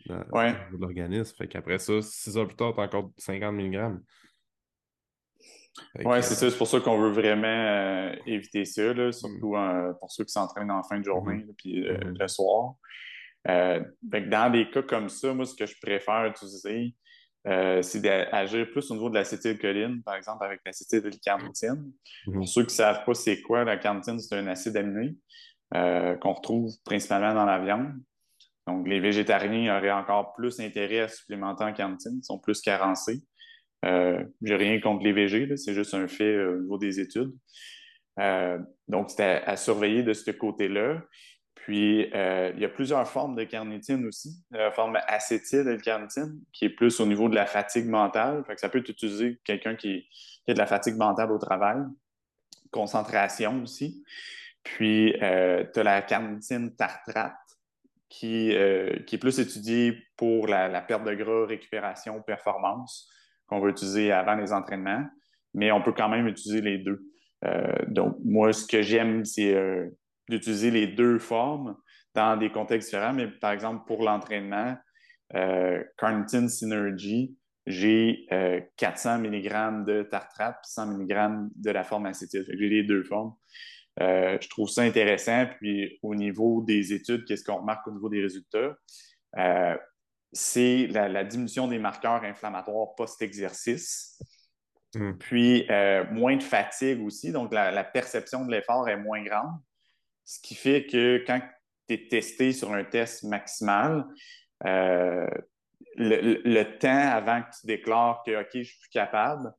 [0.05, 0.53] dans, Ouais.
[0.71, 1.35] de l'organisme.
[1.35, 3.99] Fait qu'après ça, 6 heures plus tard, tu as encore 50 mg.
[5.97, 6.49] Que, c'est ça.
[6.49, 10.31] C'est pour ça qu'on veut vraiment euh, éviter ça, là, surtout euh, pour ceux qui
[10.31, 12.17] s'entraînent en fin de journée, là, puis euh, Mhm.
[12.19, 12.73] le soir.
[13.47, 16.93] Euh, dans des cas comme ça, moi, ce que je préfère utiliser,
[17.47, 21.91] euh, c'est d'agir plus au niveau de l'acétylcholine, par exemple, avec l'acétylcarnitine.
[22.27, 22.33] mhm.
[22.33, 25.15] Pour ceux qui ne savent pas c'est quoi, la carnitine, c'est un acide aminé
[25.75, 27.93] euh, qu'on retrouve principalement dans la viande.
[28.67, 33.21] Donc, les végétariens auraient encore plus intérêt à supplémenter en carnitine, ils sont plus carencés.
[33.85, 37.33] Euh, J'ai rien contre là, c'est juste un fait euh, au niveau des études.
[38.19, 41.01] Euh, donc, c'est à, surveiller de ce côté-là.
[41.55, 44.43] Puis, euh, il y a plusieurs formes de carnitine aussi.
[44.51, 48.43] La forme acétyl-L-carnitine, qui est plus au niveau de la fatigue mentale.
[48.57, 50.07] Ça peut être utilisé quelqu'un qui,
[50.47, 51.77] a de la fatigue mentale au travail.
[52.71, 54.03] Concentration aussi.
[54.63, 57.35] Puis, tu as la carnitine tartrate,
[58.09, 58.51] qui,
[59.05, 63.09] qui est plus étudiée pour la perte de gras, récupération, performance,
[63.49, 65.03] qu'on va utiliser avant les entraînements.
[65.53, 67.01] Mais on peut quand même utiliser les deux.
[67.45, 69.87] Euh, donc, moi, ce que j'aime, c'est euh,
[70.29, 71.75] d'utiliser les deux formes
[72.13, 73.13] dans des contextes différents.
[73.13, 74.77] Mais par exemple, pour l'entraînement,
[75.35, 77.35] euh, Carnitine Synergy,
[77.65, 82.43] j'ai euh, 400 mg de tartrate puis 100 mg de la forme acétyl.
[82.45, 83.33] Fait que J'ai les deux formes.
[83.99, 85.45] je trouve ça intéressant.
[85.59, 88.75] Puis au niveau des études, qu'est-ce qu'on remarque au niveau des résultats?
[90.31, 94.21] C'est la, diminution des marqueurs inflammatoires post-exercice.
[94.95, 95.13] Hmm.
[95.13, 95.67] Puis
[96.11, 99.59] moins de fatigue aussi, donc la perception de l'effort est moins grande.
[100.29, 101.41] Ce qui fait que quand
[101.87, 104.05] tu es testé sur un test maximal,
[104.63, 105.27] euh,
[105.95, 109.51] le, temps avant que tu déclares que OK, je suis plus capable,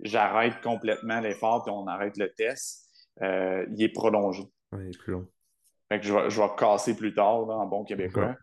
[0.00, 2.86] j'arrête complètement l'effort et on arrête le test,
[3.22, 4.42] euh, il est prolongé.
[4.72, 5.26] Oui, il est plus long.
[5.88, 8.36] Fait que je, vais, casser plus tard en bon québécois.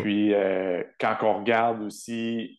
[0.00, 2.58] Puis euh, quand on regarde aussi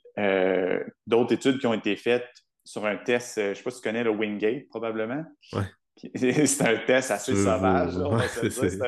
[1.07, 2.29] d'autres études qui ont été faites
[2.63, 5.23] sur un test, je ne sais pas si tu connais le Wingate probablement.
[5.53, 5.63] Oui.
[6.15, 7.93] c'est un test assez sauvage.
[8.39, 8.79] c'est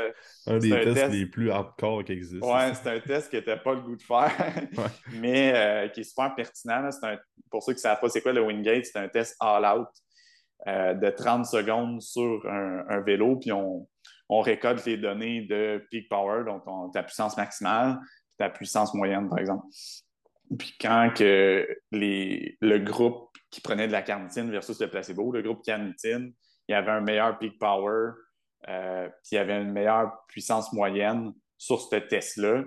[0.47, 2.47] un, des tests les plus hardcore qui existent.
[2.47, 4.31] Oui, c'est un test que tu n'as pas le goût de faire,
[5.13, 6.89] mais euh, qui est super pertinent.
[7.49, 9.87] pour ceux qui ne savent pas c'est quoi le Wingate, c'est un test all-out
[10.67, 13.87] euh, de 30 secondes sur un, vélo, puis on,
[14.29, 17.99] récolte les données de peak power, donc ta puissance maximale,
[18.37, 19.65] ta puissance moyenne, par exemple.
[20.57, 25.41] Puis quand que les, le groupe qui prenait de la carnitine versus le placebo, le
[25.41, 26.33] groupe carnitine,
[26.67, 28.11] il y avait un meilleur peak power,
[28.67, 32.63] euh, puis il y avait une meilleure puissance moyenne sur ce test-là.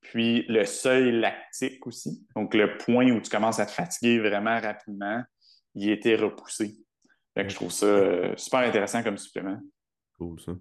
[0.00, 4.60] Puis le seuil lactique aussi, donc le point où tu commences à te fatiguer vraiment
[4.60, 5.22] rapidement,
[5.74, 6.76] il était repoussé.
[7.34, 9.58] Fait que je trouve ça euh, super intéressant comme supplément.
[10.18, 10.52] Cool, ça.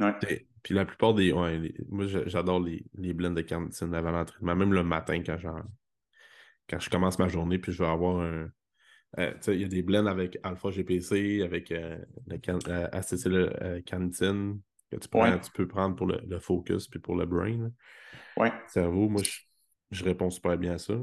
[0.00, 0.46] Ouais.
[0.64, 1.32] Puis la plupart des.
[1.32, 5.36] moi, j'adore les, les blends de carnitine avant l'entraînement, même le matin quand,
[6.68, 8.48] quand je commence ma journée, puis je vais avoir un,
[9.18, 11.98] euh, il y a des blends avec alpha GPC, avec euh,
[12.32, 14.60] euh acétylcarnitine
[14.90, 15.08] que tu,
[15.42, 17.70] tu, peux prendre pour le, focus puis pour le brain.
[18.38, 18.48] Oui.
[18.68, 19.22] Cerveau, moi,
[19.90, 20.94] je, réponds super bien à ça.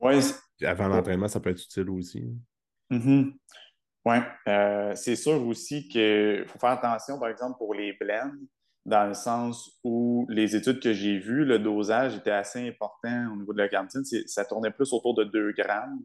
[0.00, 0.20] ouais.
[0.62, 2.24] Avant l'entraînement, ça peut être utile aussi.
[2.90, 3.34] Mm-hmm.
[4.04, 4.16] Oui.
[4.94, 8.32] c'est sûr aussi qu'il faut faire attention, par exemple, pour les blends,
[8.84, 13.36] dans le sens où les études que j'ai vues, le dosage était assez important au
[13.36, 14.04] niveau de la carnitine.
[14.26, 16.00] Ça tournait plus autour de 2 grammes.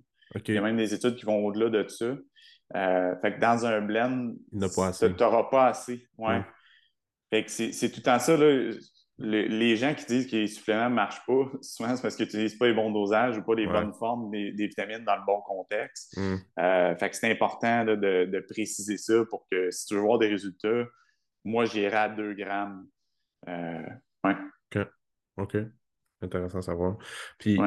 [0.48, 2.16] Il y a même des études qui vont au-delà de ça.
[2.76, 6.08] Euh, fait que dans un blend, tu n'auras pas assez.
[6.18, 6.44] Ouais.
[7.32, 8.38] Fait que c'est tout temps ça.
[8.38, 8.72] Là,
[9.20, 12.56] les gens qui disent que les suppléments ne marchent pas, souvent c'est parce qu'ils n'utilisent
[12.56, 16.18] pas les bons dosages ou pas les bonnes formes des, vitamines dans le bon contexte.
[16.18, 16.36] Mm.
[16.60, 20.28] Euh, fait que c'est important de, préciser ça pour que si tu veux voir des
[20.28, 20.86] résultats,
[21.44, 22.88] moi j'irai à 2 grammes.
[23.48, 23.84] Euh,
[24.24, 24.36] ouais.
[24.76, 24.88] OK.
[25.38, 25.58] OK.
[26.22, 26.98] Intéressant à savoir.
[27.38, 27.58] Puis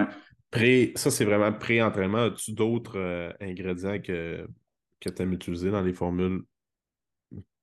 [0.97, 2.25] ça, c'est vraiment pré-entraînement.
[2.25, 4.47] As-tu d'autres euh, ingrédients que,
[5.01, 6.43] que tu aimes utiliser dans les formules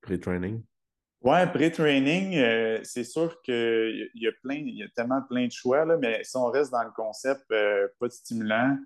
[0.01, 0.63] pré-training?
[1.22, 5.51] Oui, pré-training, euh, c'est sûr qu'il y, a plein, il y a tellement plein de
[5.51, 8.78] choix, là, mais si on reste dans le concept euh, pas de stimulant,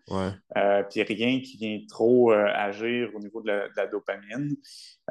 [0.90, 4.56] puis rien qui vient trop agir au niveau de la dopamine,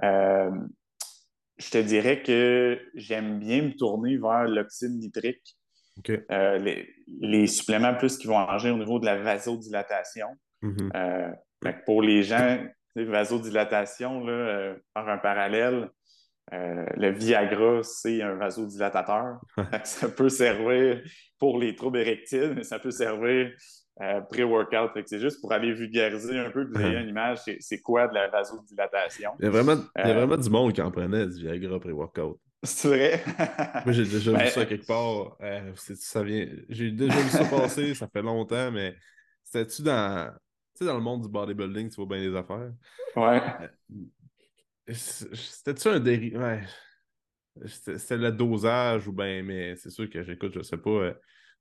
[0.03, 5.57] je te dirais que j'aime bien me tourner vers l'oxyde nitrique
[6.31, 6.85] euh,
[7.21, 10.29] les, suppléments plus qui vont agir au niveau de la vasodilatation.
[10.63, 10.91] Mm-hmm.
[10.97, 12.65] Euh, pour les gens,
[12.97, 15.91] vasodilatation, là, euh, par un parallèle,
[16.53, 19.41] le Viagra, c'est un vasodilatateur.
[19.85, 21.03] ça peut servir
[21.39, 23.51] pour les troubles érectiles, mais ça peut servir
[24.31, 24.91] pré-workout.
[25.07, 28.15] C'est juste pour aller vulgariser un peu, que vous ayez une image, c'est quoi de
[28.15, 29.33] la vasodilatation?
[29.39, 31.81] Il y a vraiment, il y a vraiment du monde qui en prenait du Viagra
[31.81, 32.39] pré-workout.
[32.65, 33.25] C'est vrai?
[33.85, 35.37] Moi, j'ai déjà vu ça quelque part.
[35.41, 36.47] Euh, ça vient...
[36.69, 38.95] J'ai déjà vu ça passer, ça fait longtemps, mais
[39.43, 40.31] c'était-tu dans...
[40.75, 42.73] Tu sais, dans le monde du bodybuilding, tu vois bien les affaires?
[43.17, 43.43] Ouais.
[44.89, 46.37] Euh, c'était-tu un dérivé?
[46.39, 46.63] Ouais.
[47.67, 51.15] C'était le dosage ou bien, mais c'est sûr que j'écoute, je sais pas euh,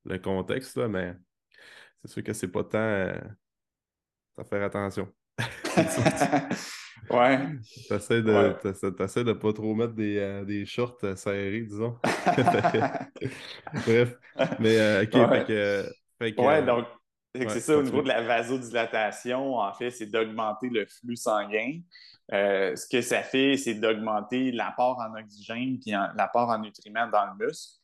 [0.05, 1.13] le contexte, là, mais
[2.01, 3.11] c'est sûr que c'est pas tant
[4.37, 5.11] à faire attention.
[7.09, 7.39] Ouais.
[7.89, 9.23] T'essaies de, ouais.
[9.23, 11.97] de pas trop mettre des, euh, des shorts euh, serrés, disons.
[13.85, 14.17] Bref.
[14.59, 15.13] Mais, euh, OK.
[15.13, 15.45] Ouais,
[16.19, 16.85] fait que, ouais donc,
[17.33, 21.79] c'est ça, au niveau de la vasodilatation, en fait, c'est d'augmenter le flux sanguin.
[22.31, 27.45] Ce que ça fait, c'est d'augmenter l'apport en oxygène puis l'apport en nutriments dans le
[27.45, 27.79] muscle,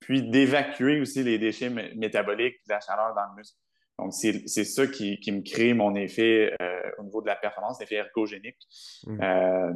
[0.00, 3.56] puis d'évacuer aussi les déchets métaboliques et la chaleur dans le muscle.
[3.98, 7.96] Donc, c'est ça qui, me crée mon effet euh, au niveau de la performance, l'effet
[7.96, 8.58] ergogénique.
[9.04, 9.20] Mm.
[9.20, 9.72] Euh,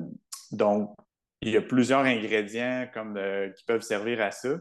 [0.52, 0.94] donc,
[1.40, 3.18] il y a plusieurs ingrédients comme
[3.56, 4.56] qui peuvent servir à ça.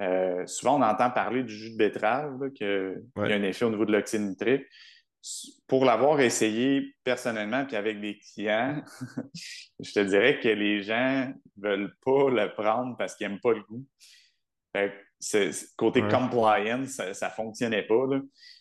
[0.00, 3.70] Euh, souvent, on entend parler du jus de betterave, qu'il y a un effet au
[3.70, 4.66] niveau de l'oxyde nitrique.
[5.66, 8.82] Pour l'avoir essayé personnellement, puis avec des clients,
[9.80, 13.52] je te dirais que les gens ne veulent pas le prendre parce qu'ils n'aiment pas
[13.52, 13.84] le goût.
[15.76, 18.04] côté compliance, ça ne fonctionnait pas.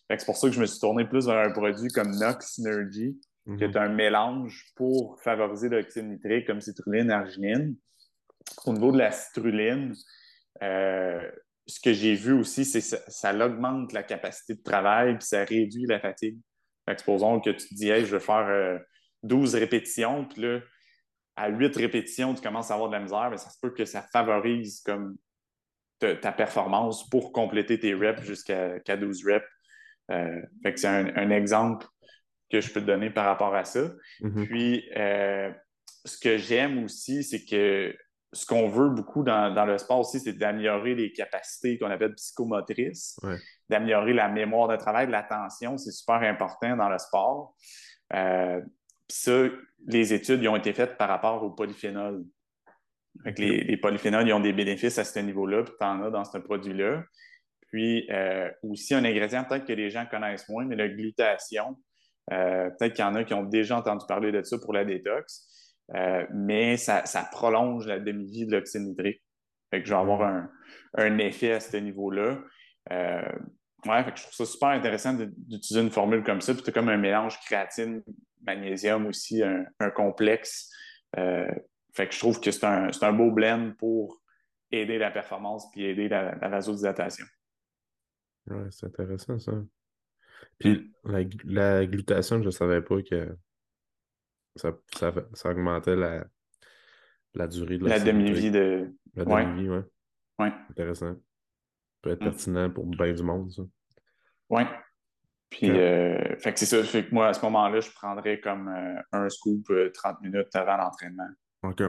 [0.09, 3.20] C'est pour ça que je me suis tourné plus vers un produit comme Nox Synergy,
[3.57, 7.76] qui est un mélange pour favoriser l'oxyde nitrique comme citrulline, arginine.
[8.66, 9.93] Au niveau de la citrulline,
[10.63, 11.32] euh,
[11.68, 15.43] ce que j'ai vu aussi, c'est que ça, augmente la capacité de travail puis ça
[15.43, 16.38] réduit la fatigue.
[16.88, 18.79] Exposons que tu te dis, je vais faire
[19.23, 20.59] 12 euh, répétitions, puis là,
[21.36, 23.86] à 8 répétitions, tu commences à avoir de la misère, mais ça se peut que
[23.86, 25.17] ça favorise comme
[25.99, 29.45] ta performance pour compléter tes reps jusqu'à 12 reps.
[30.11, 30.41] Euh,
[30.75, 31.88] c'est un, exemple
[32.51, 33.91] que je peux te donner par rapport à ça.
[34.21, 34.45] Mm-hmm.
[34.45, 35.51] Puis, euh,
[36.05, 37.95] ce que j'aime aussi, c'est que
[38.34, 43.17] ce qu'on veut beaucoup dans, le sport aussi, c'est d'améliorer les capacités qu'on appelle psychomotrices,
[43.69, 47.55] d'améliorer la mémoire de travail, l'attention, c'est super important dans le sport.
[48.13, 48.61] Euh,
[49.07, 49.43] puis ça,
[49.88, 52.26] les études ont été faites par rapport aux polyphénols.
[53.26, 56.38] les, polyphénols, ils ont des bénéfices à ce niveau-là, puis tu en as dans ce
[56.38, 57.03] produit-là.
[57.69, 61.78] Puis euh, aussi un ingrédient peut-être que les gens connaissent moins, mais la glutation.
[62.32, 64.84] Euh, peut-être qu'il y en a qui ont déjà entendu parler de ça pour la
[64.84, 65.47] détox.
[65.93, 69.21] Euh, mais ça, prolonge la demi-vie de l'oxyde nitrique.
[69.69, 70.47] Fait que je vais avoir
[70.97, 72.39] un, effet à ce niveau-là.
[72.91, 73.31] Euh,
[73.86, 76.53] ouais, je trouve ça super intéressant d'utiliser une formule comme ça.
[76.53, 78.03] Puis tu as comme un mélange créatine,
[78.45, 80.71] magnésium aussi, un, complexe.
[81.17, 81.51] Euh,
[81.93, 84.21] fait que je trouve que c'est un, beau blend pour
[84.71, 87.25] aider la performance puis aider la, vasodilatation.
[88.47, 89.53] Ouais, c'est intéressant ça.
[90.59, 93.36] Puis la, la glutation, je ne savais pas que
[94.56, 94.72] ça,
[95.34, 96.26] ça, augmentait la,
[97.34, 98.93] la durée de la, demi-vie de.
[99.16, 99.80] La demi-vie, oui.
[100.39, 100.53] Ouais.
[100.70, 101.14] Intéressant.
[101.14, 101.20] Ça
[102.01, 102.26] peut être mm.
[102.26, 103.64] pertinent pour bien du monde, ça.
[104.49, 104.64] Oui.
[105.49, 106.84] Puis, euh, fait que c'est ça.
[106.84, 110.56] Fait que moi, à ce moment-là, je prendrais comme euh, un scoop 30 euh, minutes
[110.56, 111.28] avant l'entraînement.
[111.64, 111.82] OK.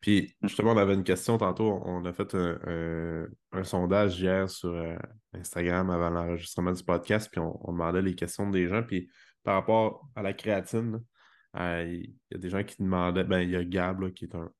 [0.00, 0.48] Puis, mm.
[0.48, 1.80] justement, on avait une question tantôt.
[1.84, 4.74] On a fait un, un, sondage hier sur
[5.32, 8.82] Instagram avant l'enregistrement du podcast, puis on, on, demandait les questions des gens.
[8.82, 9.08] Puis,
[9.42, 11.00] par rapport à la créatine,
[11.58, 14.34] euh, il y a des gens qui demandaient, ben, il y a Gab qui est
[14.34, 14.50] un,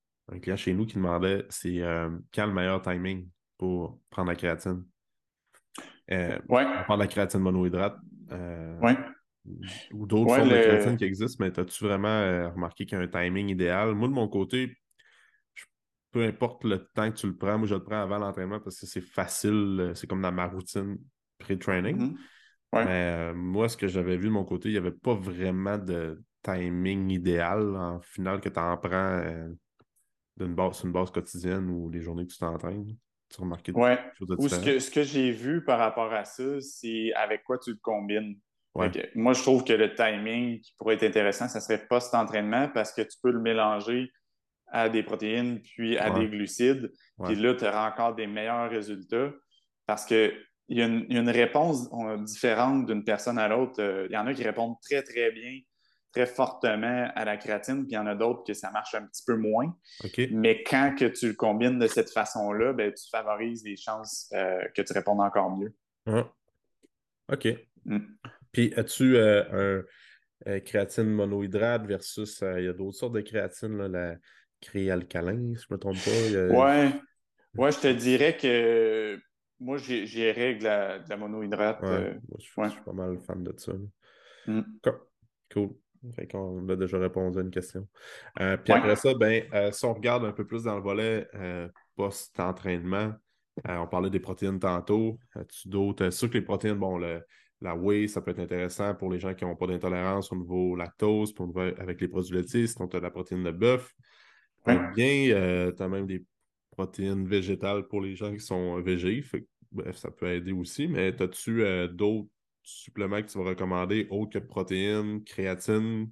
[0.41, 3.29] client chez nous qui demandait c'est euh, quand le meilleur timing
[3.59, 4.85] pour prendre la créatine?
[6.11, 6.65] Euh, ouais.
[6.65, 7.99] On parle de la créatine monohydrate.
[8.33, 8.97] Euh, ouais.
[9.93, 13.09] Ou d'autres formes de créatine qui existent, mais as-tu vraiment remarqué qu'il y a un
[13.09, 13.95] timing idéal?
[13.95, 14.77] Moi, de mon côté,
[16.11, 18.81] peu importe le temps que tu le prends, moi je le prends avant l'entraînement parce
[18.81, 20.99] que c'est facile, c'est comme dans ma routine
[21.39, 22.15] pré-training.
[22.15, 22.85] Mm-hmm.
[22.85, 26.21] Mais moi, ce que j'avais vu de mon côté, il n'y avait pas vraiment de,
[26.47, 29.49] timing idéal en finale que tu en prends euh,
[30.37, 32.97] d'une base, une base quotidienne ou les journées que tu t'entraînes?
[33.29, 33.99] Tu remarques ouais.
[34.39, 37.71] Ou ce que, ce que j'ai vu par rapport à ça, c'est avec quoi tu
[37.71, 38.39] le combines.
[39.17, 43.03] moi, je trouve que le timing qui pourrait être intéressant, ça serait post-entraînement parce que
[43.03, 44.13] tu peux le mélanger
[44.69, 46.93] à des protéines puis à des glucides.
[47.25, 49.33] Puis là, tu auras encore des meilleurs résultats
[49.87, 50.33] parce que
[50.69, 51.89] il y, a une, réponse
[52.25, 53.81] différente d'une personne à l'autre.
[53.81, 55.61] Euh, il y en a qui répondent très, très bien
[56.13, 59.07] très fortement à la créatine, puis il y en a d'autres que ça marche un
[59.07, 59.77] petit peu moins.
[60.31, 64.63] Mais quand que tu le combines de cette façon-là, ben, tu favorises les chances euh,
[64.75, 65.75] que tu répondes encore mieux.
[66.07, 66.33] Ah.
[67.33, 67.49] OK.
[67.85, 67.99] Mm.
[68.53, 69.83] Puis as-tu euh,
[70.47, 74.17] un euh, créatine monohydrate versus il y a d'autres sortes de créatine, là, la
[74.61, 76.57] créalcalin, si je ne me trompe pas.
[76.57, 76.93] Ouais.
[77.57, 79.19] ouais, je te dirais que
[79.61, 81.81] moi, j'irais de la, de la monohydrate.
[82.39, 83.73] je, suis pas mal fan de ça.
[84.47, 84.63] Mm.
[85.53, 85.77] Cool.
[86.15, 87.87] Fait qu'on a déjà répondu à une question.
[88.41, 91.29] Euh, puis après ça, ben, euh, si on regarde un peu plus dans le volet
[91.35, 93.13] euh, post-entraînement,
[93.67, 95.19] on parlait des protéines tantôt.
[95.49, 96.11] tu d'autres?
[96.11, 99.47] Sûr que les protéines, bon, la whey, ça peut être intéressant pour les gens qui
[99.47, 103.11] n'ont pas d'intolérance au niveau lactose, pour, avec les produits laitiers, sinon tu as la
[103.11, 103.95] protéine de bœuf.
[104.67, 106.23] Bien, tu as même des
[106.71, 109.25] protéines végétales pour les gens qui sont végés.
[109.73, 112.29] bref, ça peut aider aussi, mais as-tu d'autres
[112.67, 116.11] suppléments que tu vas recommander autres que protéines, créatine,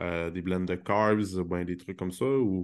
[0.00, 2.24] euh, des blends de carbs, ben, des trucs comme ça?
[2.24, 2.62] Ou...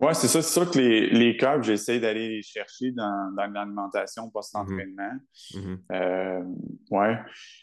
[0.00, 0.42] Oui, c'est ça.
[0.42, 5.12] C'est sûr que les, les carbs, j'essaie d'aller les chercher dans, dans l'alimentation post-entraînement.
[5.52, 5.58] Mm-hmm.
[5.58, 5.78] Mm-hmm.
[5.92, 6.44] Euh,
[6.90, 7.08] oui,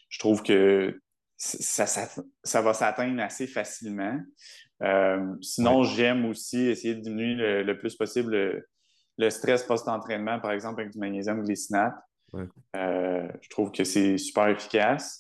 [0.10, 1.00] je trouve que
[1.38, 4.20] ça, ça, va s'atteindre assez facilement.
[4.82, 8.66] Euh, sinon, j'aime aussi essayer de diminuer le, plus possible
[9.18, 11.94] le, stress post-entraînement, par exemple avec du magnésium glycinate.
[12.76, 15.20] Euh, je trouve que c'est super efficace.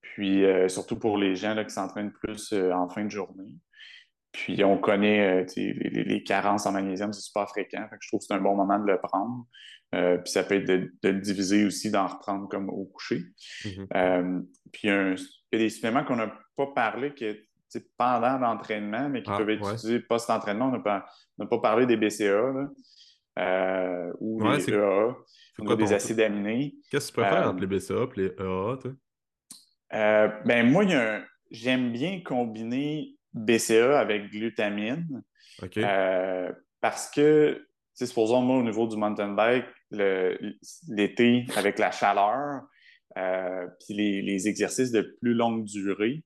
[0.00, 3.52] Puis euh, surtout pour les gens là, qui s'entraînent plus euh, en fin de journée.
[4.32, 7.86] Puis on connaît les, carences en magnésium, c'est super fréquent.
[8.00, 9.46] je trouve que c'est un bon moment de le prendre.
[9.92, 13.22] puis ça peut être de, le diviser aussi, d'en reprendre comme au coucher.
[13.64, 14.44] Mm-hmm.
[14.72, 17.34] puis il y a des suppléments qu'on n'a pas parlé que
[17.96, 20.66] pendant l'entraînement, mais qui ah, peuvent être utilisés post-entraînement.
[20.66, 21.06] On n'a pas,
[21.38, 22.52] pas, parlé des BCA
[24.20, 25.16] ou des EAA
[25.76, 26.74] des acides aminés.
[26.90, 28.78] Qu'est-ce que tu préfères euh, entre les BCA et les EAA,
[29.94, 35.22] euh, ben, moi, il y, a j'aime bien combiner BCA avec glutamine.
[35.78, 42.62] Euh, parce que, supposons moi, au niveau du mountain bike, l'été, avec la chaleur,
[43.16, 46.22] euh, puis les, exercices de plus longue durée,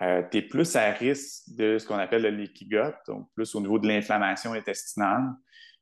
[0.00, 3.54] euh, tu es plus à risque de ce qu'on appelle le leaky gut, donc plus
[3.54, 5.30] au niveau de l'inflammation intestinale.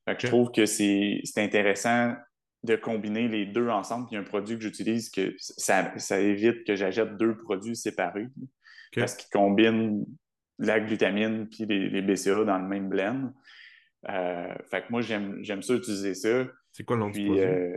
[0.06, 2.14] Je trouve que c'est intéressant
[2.62, 4.06] de combiner les deux ensemble.
[4.08, 8.26] Puis un produit que j'utilise, que ça, évite que j'achète deux produits séparés.
[8.94, 10.04] Parce qu'ils combinent
[10.58, 13.32] la glutamine puis les, BCA dans le même blend.
[14.08, 16.46] Euh, fait que moi, j'aime ça utiliser ça.
[16.72, 17.42] C'est quoi le nom du produit?
[17.42, 17.76] Euh,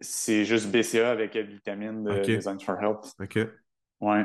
[0.00, 3.14] c'est juste BCA avec la glutamine de Design for Health.
[3.20, 3.38] OK.
[4.00, 4.24] Ouais.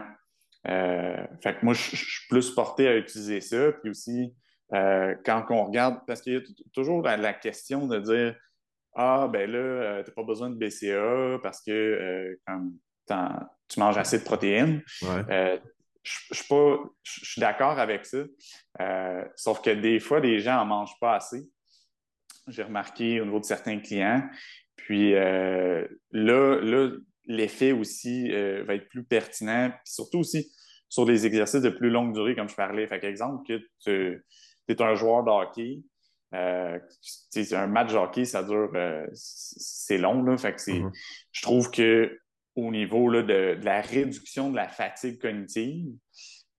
[0.68, 3.72] Euh, fait que moi, je suis plus porté à utiliser ça.
[3.74, 4.34] Puis aussi,
[4.74, 6.42] quand on regarde, parce qu'il y a
[6.74, 8.36] toujours la, question de dire
[8.96, 14.20] Ah, ben là, tu n'as pas besoin de BCA parce que comme tu manges assez
[14.20, 14.82] de protéines.
[15.04, 15.60] Ouais
[16.04, 16.44] je,
[17.04, 18.20] suis d'accord avec ça.
[18.82, 21.44] Euh, sauf que des fois, les gens n'en mangent pas assez.
[22.48, 24.28] J'ai remarqué au niveau de certains clients.
[24.76, 26.90] Puis euh, là,
[27.26, 29.70] l'effet aussi euh, va être plus pertinent.
[29.70, 30.52] Puis surtout aussi
[30.94, 32.86] sur des exercices de plus longue durée, comme je parlais.
[32.86, 34.24] Fait exemple, que tu
[34.68, 35.82] es un joueur de hockey.
[36.32, 38.72] un match de hockey, ça dure,
[39.16, 40.22] c'est long.
[40.22, 40.92] Là, fait que mm-hmm.
[41.32, 42.16] Je trouve que
[42.56, 45.88] au niveau de, la réduction de la fatigue cognitive,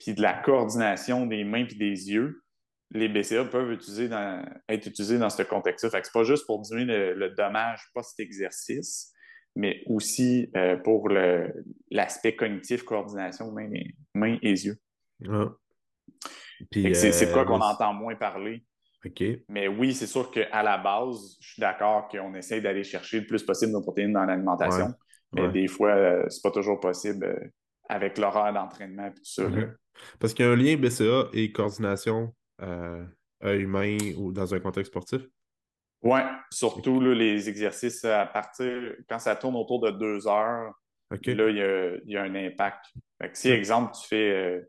[0.01, 2.43] puis de la coordination des mains et des yeux,
[2.91, 5.91] les BCA peuvent être utilisés dans ce contexte-là.
[5.91, 9.13] Fait que c'est pas juste pour diminuer le, dommage post-exercice,
[9.57, 11.09] mais aussi euh, pour
[11.91, 14.79] l'aspect cognitif, coordination mains et, mains et yeux.
[15.29, 15.53] Ah.
[16.73, 18.65] C'est quoi euh, qu'on entend moins parler.
[19.49, 23.27] Mais oui, c'est sûr qu'à la base, je suis d'accord qu'on essaye d'aller chercher le
[23.27, 24.95] plus possible de protéines dans l'alimentation.
[25.35, 27.49] Mais des fois, euh, c'est pas toujours possible euh,
[27.89, 29.43] avec l'horaire d'entraînement et tout ça.
[30.19, 33.05] Parce qu'il y a un lien BCA et coordination euh,
[33.43, 35.23] humain ou dans un contexte sportif?
[36.05, 40.73] Oui, surtout les exercices à partir, quand ça tourne autour de deux heures,
[41.11, 42.93] là, il y a, un impact.
[43.33, 44.63] si, exemple, tu fais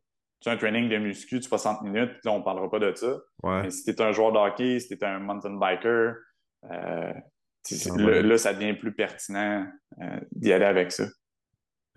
[0.46, 3.18] un training de muscu de 60 minutes, là, on ne parlera pas de ça.
[3.44, 6.16] Mais si tu es un joueur de hockey, si tu es un mountain biker,
[6.64, 9.68] là, ça devient plus pertinent
[10.02, 11.06] euh, d'y aller avec ça.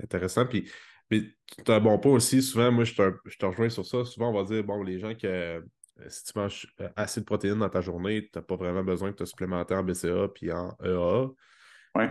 [0.02, 0.46] Intéressant.
[0.46, 0.70] Puis,
[1.10, 1.34] tu
[1.68, 2.42] as un bon point aussi.
[2.42, 4.04] Souvent, moi, je te, je te, rejoins sur ça.
[4.04, 5.60] Souvent, on va dire, bon, les gens que euh,
[6.08, 9.10] si tu manges euh, assez de protéines dans ta journée, tu n'as pas vraiment besoin
[9.10, 11.30] de te supplémenter en BCA puis en EAA.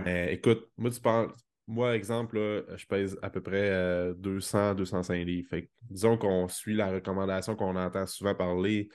[0.04, 1.34] Mais écoute, moi, tu parles.
[1.70, 2.38] Moi, exemple,
[2.78, 5.50] je pèse à peu près 200-205 livres.
[5.50, 8.90] Fait disons qu'on suit la recommandation qu'on entend souvent parler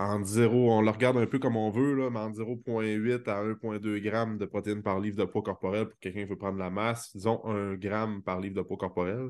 [0.00, 3.42] en 0, on le regarde un peu comme on veut, là, mais en 0,8 à
[3.42, 6.70] 1,2 g de protéines par livre de poids corporel pour quelqu'un qui veut prendre la
[6.70, 7.90] masse, disons 1 g
[8.24, 9.28] par livre de poids corporel.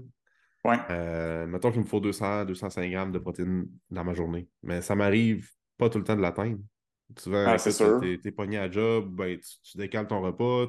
[0.65, 0.79] Ouais.
[0.91, 4.49] Euh, mettons qu'il me faut 200, 205 grammes de protéines dans ma journée.
[4.63, 5.49] Mais ça m'arrive
[5.79, 6.59] pas tout le temps de l'atteindre.
[7.19, 10.69] Souvent, ah, tu es, pogné à job, ben, tu, décales ton repas.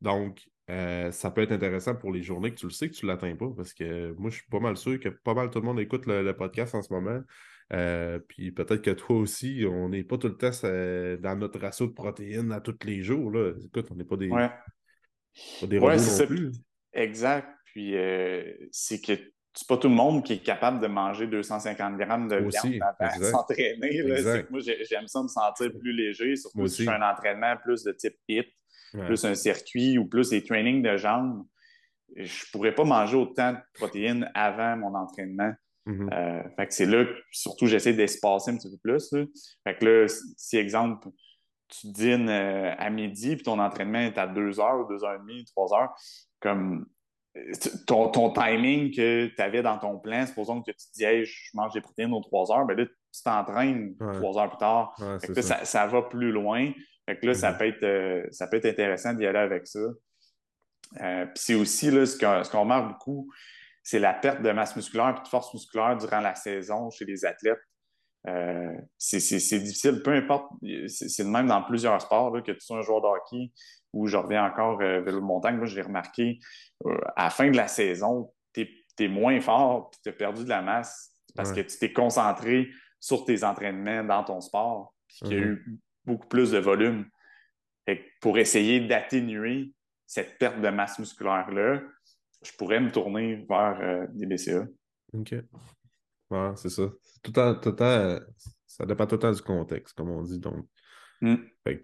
[0.00, 3.06] Donc, euh, ça peut être intéressant pour les journées que tu le sais que tu
[3.06, 3.48] ne l'atteins pas.
[3.56, 6.06] Parce que moi, je suis pas mal sûr que pas mal tout le monde écoute
[6.06, 7.20] le podcast en ce moment.
[7.72, 10.50] Euh, puis peut-être que toi aussi, on n'est pas tout le temps
[11.22, 13.30] dans notre ratio de protéines à tous les jours.
[13.30, 13.52] Là.
[13.64, 14.50] Écoute, on n'est pas des, ouais.
[15.60, 16.52] pas des non plus.
[16.92, 17.48] Exact.
[17.74, 19.12] Puis euh, c'est que
[19.52, 23.18] c'est pas tout le monde qui est capable de manger 250 grammes de viande avant
[23.18, 24.44] de s'entraîner.
[24.50, 27.92] Moi, j'aime ça me sentir plus léger, surtout si je fais un entraînement plus de
[27.92, 28.46] type HIT,
[28.92, 31.44] plus un circuit ou plus des trainings de jambes.
[32.16, 35.52] Je pourrais pas manger autant de protéines avant mon entraînement.
[35.86, 36.14] Mm-hmm.
[36.14, 39.12] Euh, fait que c'est là, surtout, j'essaie d'espacer un petit peu plus.
[39.12, 39.24] Là.
[39.64, 40.06] Fait que là,
[40.36, 41.08] si, exemple,
[41.68, 45.18] tu dînes euh, à midi, puis ton entraînement est à 2 heures, 2 heures et
[45.18, 45.94] demie, 3 heures,
[46.40, 46.86] comme
[47.86, 51.24] ton, ton timing que tu avais dans ton plan, supposons que tu te dis, hey,
[51.24, 54.96] je mange des protéines aux 3 heures, ben là, tu t'entraînes 3 heures plus tard.
[55.20, 55.64] fait que ça.
[55.64, 56.70] Ça, va plus loin.
[57.06, 57.58] Fait que là, ça, mm-hmm.
[57.58, 59.80] peut être, euh, ça peut être intéressant d'y aller avec ça.
[60.92, 63.30] puis c'est aussi là, ce qu'on ce remarque beaucoup,
[63.82, 67.24] c'est la perte de masse musculaire et de force musculaire durant la saison chez les
[67.24, 67.60] athlètes.
[68.26, 70.50] Euh, c'est difficile, peu importe,
[70.88, 73.52] c'est le même dans plusieurs sports, que tu sois un joueur de hockey
[73.92, 75.56] ou je reviens encore euh, vélo de montagne.
[75.56, 76.38] Moi, j'ai remarqué,
[76.86, 78.66] euh, à la fin de la saison, tu
[78.98, 82.70] es, moins fort et tu as perdu de la masse parce que tu t'es concentré
[83.00, 85.48] sur tes entraînements dans ton sport puis qu'il y a mm-hmm.
[85.48, 87.06] eu beaucoup plus de volume.
[88.20, 89.72] pour essayer d'atténuer
[90.06, 91.82] cette perte de masse musculaire-là,
[92.44, 94.66] je pourrais me tourner vers euh, des BCA.
[95.14, 95.34] OK.
[96.34, 96.90] Ouais, c'est ça.
[97.22, 97.76] Tout tout
[98.66, 100.40] ça dépend tout le temps du contexte, comme on dit.
[100.40, 100.66] Donc,
[101.20, 101.36] mm.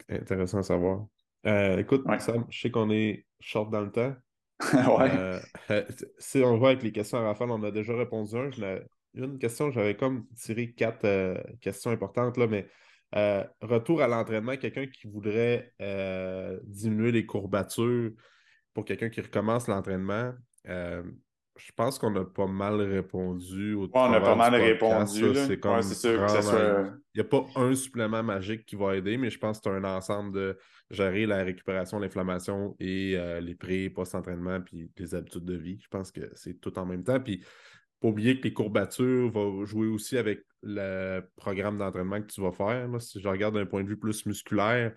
[0.09, 1.07] intéressant à savoir.
[1.47, 4.15] Euh, écoute, Sam, je sais qu'on est short dans le temps.
[4.99, 5.41] ouais.
[6.19, 8.51] si on voit avec les questions à Raphaël, on a déjà répondu un.
[9.15, 12.69] Une question, j'avais comme tiré quatre questions importantes, là, mais
[13.61, 15.73] retour à l'entraînement, quelqu'un qui voudrait
[16.65, 18.11] diminuer les courbatures
[18.75, 20.33] pour quelqu'un qui recommence l'entraînement,
[21.67, 25.35] je pense qu'on a pas mal répondu au On a pas mal répondu.
[25.35, 25.81] C'est comme
[27.15, 29.77] Il n'y a pas un supplément magique qui va aider, mais je pense que c'est
[29.77, 30.59] un ensemble de
[30.91, 35.79] gérer la récupération, l'inflammation et euh, les pré, post-entraînement, puis les habitudes de vie.
[35.83, 37.21] Je pense que c'est tout en même temps.
[37.21, 37.45] Puis,
[38.01, 42.53] pas oublier que les courbatures vont jouer aussi avec le programme d'entraînement que tu vas
[42.53, 42.89] faire.
[43.01, 44.95] si je regarde d'un point de vue plus musculaire,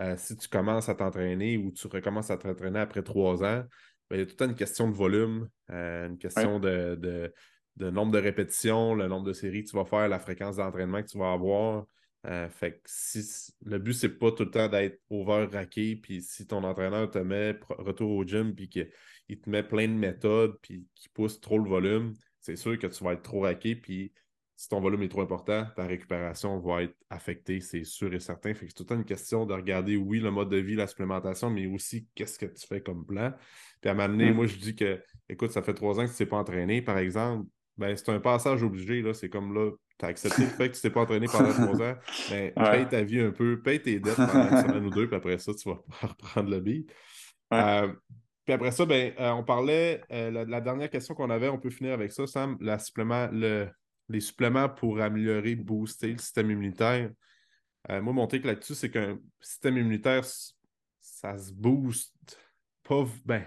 [0.00, 3.64] euh, si tu commences à t'entraîner ou tu recommences à t'entraîner après trois ans,
[4.10, 7.32] ben, il y a tout une question de volume, euh, une question de,
[7.78, 11.08] nombre de répétitions, le nombre de séries que tu vas faire, la fréquence d'entraînement que
[11.08, 11.86] tu vas avoir.
[12.26, 16.46] Euh, fait que si le but, c'est pas tout le temps d'être over-raqué, puis si
[16.46, 18.88] ton entraîneur te met retour au gym, puis qu'il
[19.40, 23.04] te met plein de méthodes, puis qu'il pousse trop le volume, c'est sûr que tu
[23.04, 24.12] vas être trop raqué, puis
[24.56, 28.54] si ton volume est trop important, ta récupération va être affectée, c'est sûr et certain.
[28.54, 30.76] Fait que c'est tout le temps une question de regarder, oui, le mode de vie,
[30.76, 33.32] la supplémentation, mais aussi qu'est-ce que tu fais comme plan.
[33.80, 34.34] Puis à m'amener, mm.
[34.34, 36.82] moi, je dis que, écoute, ça fait trois ans que tu ne t'es pas entraîné,
[36.82, 37.46] par exemple,
[37.76, 39.12] ben, c'est un passage obligé, là.
[39.12, 41.52] C'est comme là, tu as accepté le fait que tu ne t'es pas entraîné pendant
[41.52, 41.96] trois ans,
[42.30, 45.16] ben, paye ta vie un peu, paye tes dettes pendant une semaine ou deux, puis
[45.16, 46.86] après ça, tu vas reprendre le bille.
[47.52, 47.92] Euh,
[48.44, 51.70] puis après ça, ben, euh, on parlait, euh, la, dernière question qu'on avait, on peut
[51.70, 53.68] finir avec ça, Sam, la supplément, le,
[54.08, 57.10] les suppléments pour améliorer, booster le système immunitaire.
[57.88, 60.24] moi, mon truc là-dessus, c'est qu'un système immunitaire,
[61.00, 62.38] ça se booste
[62.82, 63.44] pas, ben,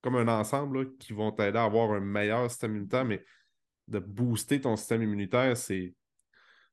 [0.00, 3.24] comme un ensemble qui vont t'aider à avoir un meilleur système immunitaire, mais
[3.88, 5.94] de booster ton système immunitaire, c'est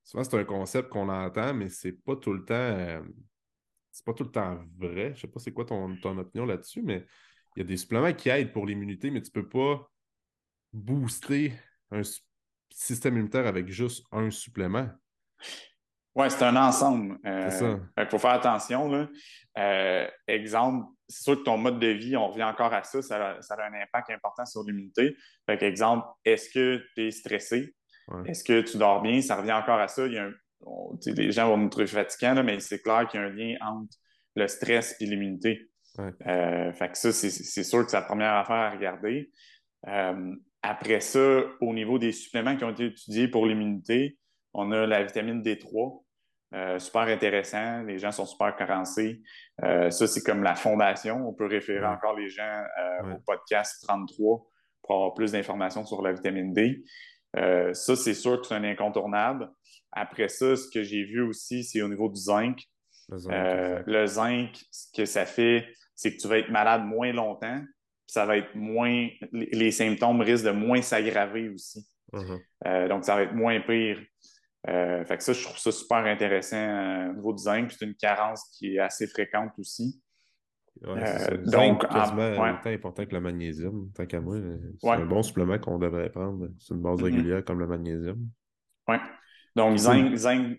[0.04, 3.02] souvent c'est un concept qu'on entend, mais c'est pas tout le temps euh,
[3.92, 5.14] c'est pas tout le temps vrai.
[5.16, 7.06] Je sais pas c'est quoi ton, ton opinion là-dessus, mais
[7.56, 9.90] il y a des suppléments qui aident pour l'immunité, mais tu peux pas
[10.74, 11.54] booster
[11.92, 12.02] un
[12.76, 14.88] système immunitaire avec juste un supplément.
[16.16, 17.18] Oui, c'est un ensemble.
[17.26, 18.90] Euh, il faut faire attention.
[18.90, 19.10] Là.
[19.58, 23.18] Euh, exemple, c'est sûr que ton mode de vie, on revient encore à ça, ça
[23.18, 25.16] a, un impact important sur l'immunité.
[25.46, 27.76] Fait exemple, est-ce que tu es stressé?
[28.26, 29.22] Est-ce que tu dors bien?
[29.22, 30.06] Ça revient encore à ça.
[30.06, 30.30] Il y a
[31.06, 33.96] les gens vont nous trouver fatigants, mais c'est clair qu'il y a un lien entre
[34.36, 35.70] le stress et l'immunité.
[36.00, 39.32] Euh, fait que ça, c'est sûr que c'est la première affaire à regarder.
[39.88, 44.18] Euh, après ça, au niveau des suppléments qui ont été étudiés pour l'immunité,
[44.54, 46.02] on a la vitamine D3.
[46.54, 47.84] Euh, super intéressant.
[47.84, 49.22] Les gens sont super carencés.
[49.64, 51.28] Euh, ça, c'est comme la fondation.
[51.28, 52.64] On peut référer encore les gens
[53.04, 54.48] au podcast 33
[54.84, 56.84] pour avoir plus d'informations sur la vitamine D.
[57.34, 59.52] ça, c'est sûr que c'est un incontournable.
[59.92, 62.62] Après ça, ce que j'ai vu aussi, c'est au niveau du zinc.
[63.10, 67.62] Le zinc, ce que ça fait, c'est que tu vas être malade moins longtemps.
[68.08, 69.08] Ça va être moins.
[69.32, 71.86] Les symptômes risquent de moins s'aggraver aussi.
[72.14, 72.88] Uh-huh.
[72.88, 74.00] donc, ça va être moins pire.
[74.68, 77.72] Euh, fait que ça, je trouve ça super intéressant euh, au niveau du zinc.
[77.72, 80.02] C'est une carence qui est assez fréquente aussi.
[80.84, 84.38] Euh, donc, quasiment autant important que le magnésium, tant qu'à moi.
[84.82, 86.50] C'est un bon supplément qu'on devrait prendre.
[86.60, 87.04] C'est une base mm-hmm.
[87.04, 88.28] régulière comme le magnésium.
[88.88, 88.96] Oui.
[89.56, 90.58] Donc, zinc, zinc,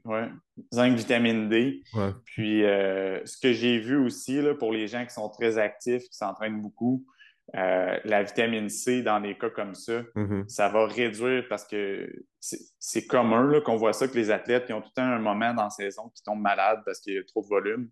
[0.73, 1.83] zinc, vitamine D.
[2.25, 6.17] Puis, ce que j'ai vu aussi là, pour les gens qui sont très actifs, qui
[6.17, 7.05] s'entraînent beaucoup,
[7.55, 10.49] euh, la vitamine C dans des cas comme ça, mm-hmm.
[10.49, 14.81] ça va réduire parce que c'est commun qu'on voit ça que les athlètes qui ont
[14.81, 17.25] tout le temps un moment dans la saison qui tombent malades parce qu'il y a
[17.25, 17.89] trop de volume.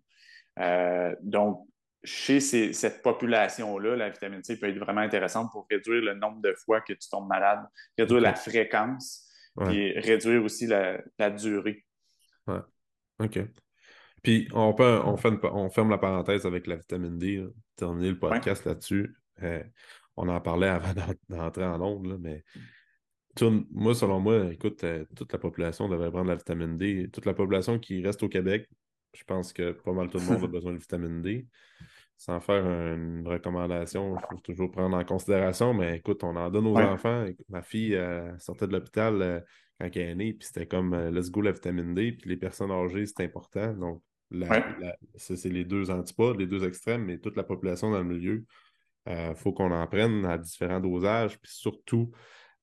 [0.59, 1.65] Euh, donc,
[2.03, 6.53] chez cette population-là, la vitamine C peut être vraiment intéressante pour réduire le nombre de
[6.53, 7.65] fois que tu tombes malade,
[7.97, 9.25] réduire la fréquence
[9.71, 11.83] et réduire aussi la, durée.
[12.45, 12.59] Ouais.
[13.19, 13.39] OK.
[14.21, 17.43] Puis on, peut, on, fait on ferme la parenthèse avec la vitamine D,
[17.75, 19.15] terminer le podcast là-dessus.
[19.43, 19.63] Euh,
[20.17, 20.93] on en parlait avant
[21.29, 22.43] d'entrer en ondes, mais
[23.71, 27.09] moi, selon moi, écoute, euh, toute la population devrait prendre la vitamine D.
[27.11, 28.69] Toute la population qui reste au Québec,
[29.13, 31.47] je pense que pas mal tout le monde a besoin de vitamine D.
[32.17, 36.67] Sans faire une recommandation, il faut toujours prendre en considération, mais écoute, on en donne
[36.67, 37.25] aux enfants.
[37.49, 39.43] Ma fille euh, sortait de l'hôpital
[39.81, 42.71] quand elle est née, puis c'était comme let's go la vitamine D, puis les personnes
[42.71, 43.73] âgées, c'est important.
[43.73, 44.01] Donc,
[45.15, 48.45] c'est les deux antipodes, les deux extrêmes, mais toute la population dans le milieu
[49.07, 52.11] il euh, faut qu'on en prenne à différents dosages, puis surtout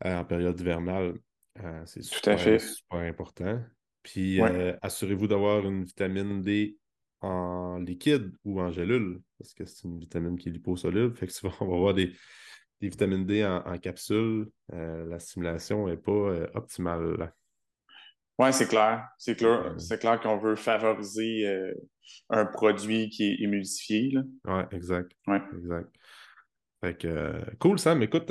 [0.04, 1.14] euh, en période hivernale.
[1.62, 3.60] Euh, c'est super, super, important.
[4.02, 4.40] Puis
[4.82, 6.76] assurez-vous d'avoir une vitamine D
[7.20, 11.14] en liquide ou en gélule, parce que c'est une vitamine qui est liposoluble.
[11.14, 12.12] Fait que souvent, on va avoir des,
[12.80, 14.48] vitamines D en, capsule.
[14.72, 17.32] la stimulation n'est pas optimale.
[18.40, 19.06] Oui, c'est clair.
[19.18, 21.46] C'est clair, c'est clair qu'on veut favoriser
[22.28, 24.18] un produit qui est émulsifié.
[24.44, 25.12] Oui, exact.
[25.28, 25.40] Ouais.
[25.56, 25.94] exact.
[26.82, 28.02] Fait que, cool, Sam.
[28.02, 28.30] Écoute,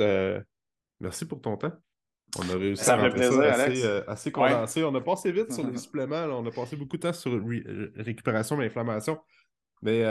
[1.00, 1.72] merci pour ton temps.
[2.38, 4.84] On a réussi ça à rendre ça assez, assez, condensé.
[4.84, 6.24] On a passé vite sur les suppléments.
[6.24, 7.40] On a passé beaucoup de temps sur
[7.96, 9.18] récupération et inflammation.
[9.82, 10.04] Mais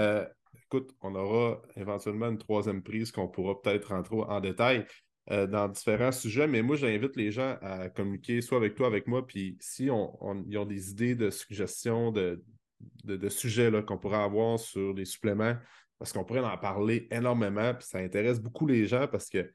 [0.65, 4.85] écoute, on aura éventuellement une troisième prise qu'on pourra peut-être rentrer en détail.
[5.29, 9.05] Euh, dans différents sujets, mais moi, j'invite les gens à communiquer soit avec toi, avec
[9.07, 12.43] moi, puis si on, ils ont des idées de suggestions, de,
[13.03, 15.55] de, sujets qu'on pourrait avoir sur les suppléments,
[16.01, 19.51] parce qu'on pourrait en parler énormément, puis ça intéresse beaucoup les gens parce que,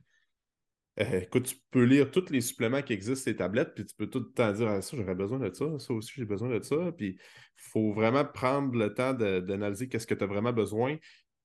[1.00, 3.96] euh, écoute, tu peux lire tous les suppléments qui existent sur les tablettes, puis tu
[3.96, 6.48] peux tout le temps dire ah, ça, j'aurais besoin de ça, ça aussi, j'ai besoin
[6.48, 6.92] de ça.
[6.96, 10.96] Puis il faut vraiment prendre le temps d'analyser qu'est-ce que tu as vraiment besoin,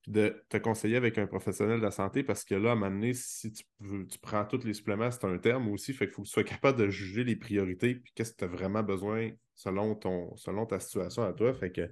[0.06, 2.92] de te conseiller avec un professionnel de la santé parce que là, à un moment
[2.92, 3.64] donné, si tu,
[4.08, 5.92] tu prends tous les suppléments, c'est un terme aussi.
[5.94, 8.44] Fait qu'il faut que tu sois capable de juger les priorités puis qu'est-ce que tu
[8.44, 11.52] as vraiment besoin selon, ton, selon ta situation à toi.
[11.54, 11.90] Fait que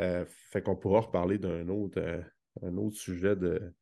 [0.00, 2.22] euh, fait qu'on pourra reparler d'un autre, euh,
[2.62, 3.72] un autre sujet de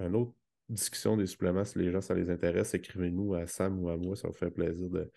[0.00, 0.32] une autre
[0.68, 2.74] discussion des suppléments si les gens ça les intéresse.
[2.74, 5.10] Écrivez-nous à Sam ou à moi, ça vous fait plaisir de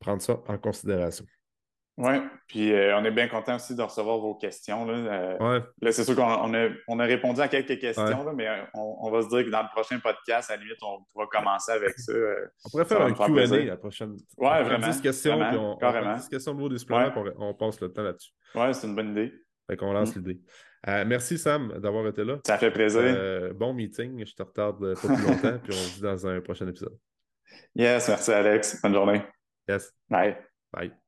[0.00, 1.26] prendre ça en considération.
[1.96, 2.14] Oui,
[2.48, 4.84] puis euh, on est bien content aussi de recevoir vos questions.
[4.84, 8.48] Là, euh, là c'est sûr qu'on a, on a, répondu à quelques questions, là, mais
[8.48, 11.26] euh, on, va se dire que dans le prochain podcast, à la limite, on pourra
[11.28, 12.12] commencer avec ça.
[12.64, 14.16] on pourrait faire un QA la prochaine.
[14.36, 14.88] Oui, vraiment.
[14.88, 16.16] 10 questions, puis on, carrément.
[16.16, 18.32] 10 questions au niveau du supplément, on, passe le temps là-dessus.
[18.56, 19.32] Oui, c'est une bonne idée.
[19.68, 20.18] Fait qu'on lance mm.
[20.18, 20.40] l'idée.
[21.06, 22.38] merci Sam d'avoir été là.
[22.46, 23.54] Ça fait plaisir.
[23.54, 24.24] bon meeting.
[24.26, 26.96] Je te retarde pas plus longtemps, puis on se dit dans un prochain épisode.
[27.74, 28.80] Yes, merci Alex.
[28.82, 29.22] Bonne journée.
[29.68, 29.92] Yes.
[30.08, 30.36] Bye.
[30.72, 31.03] Bye.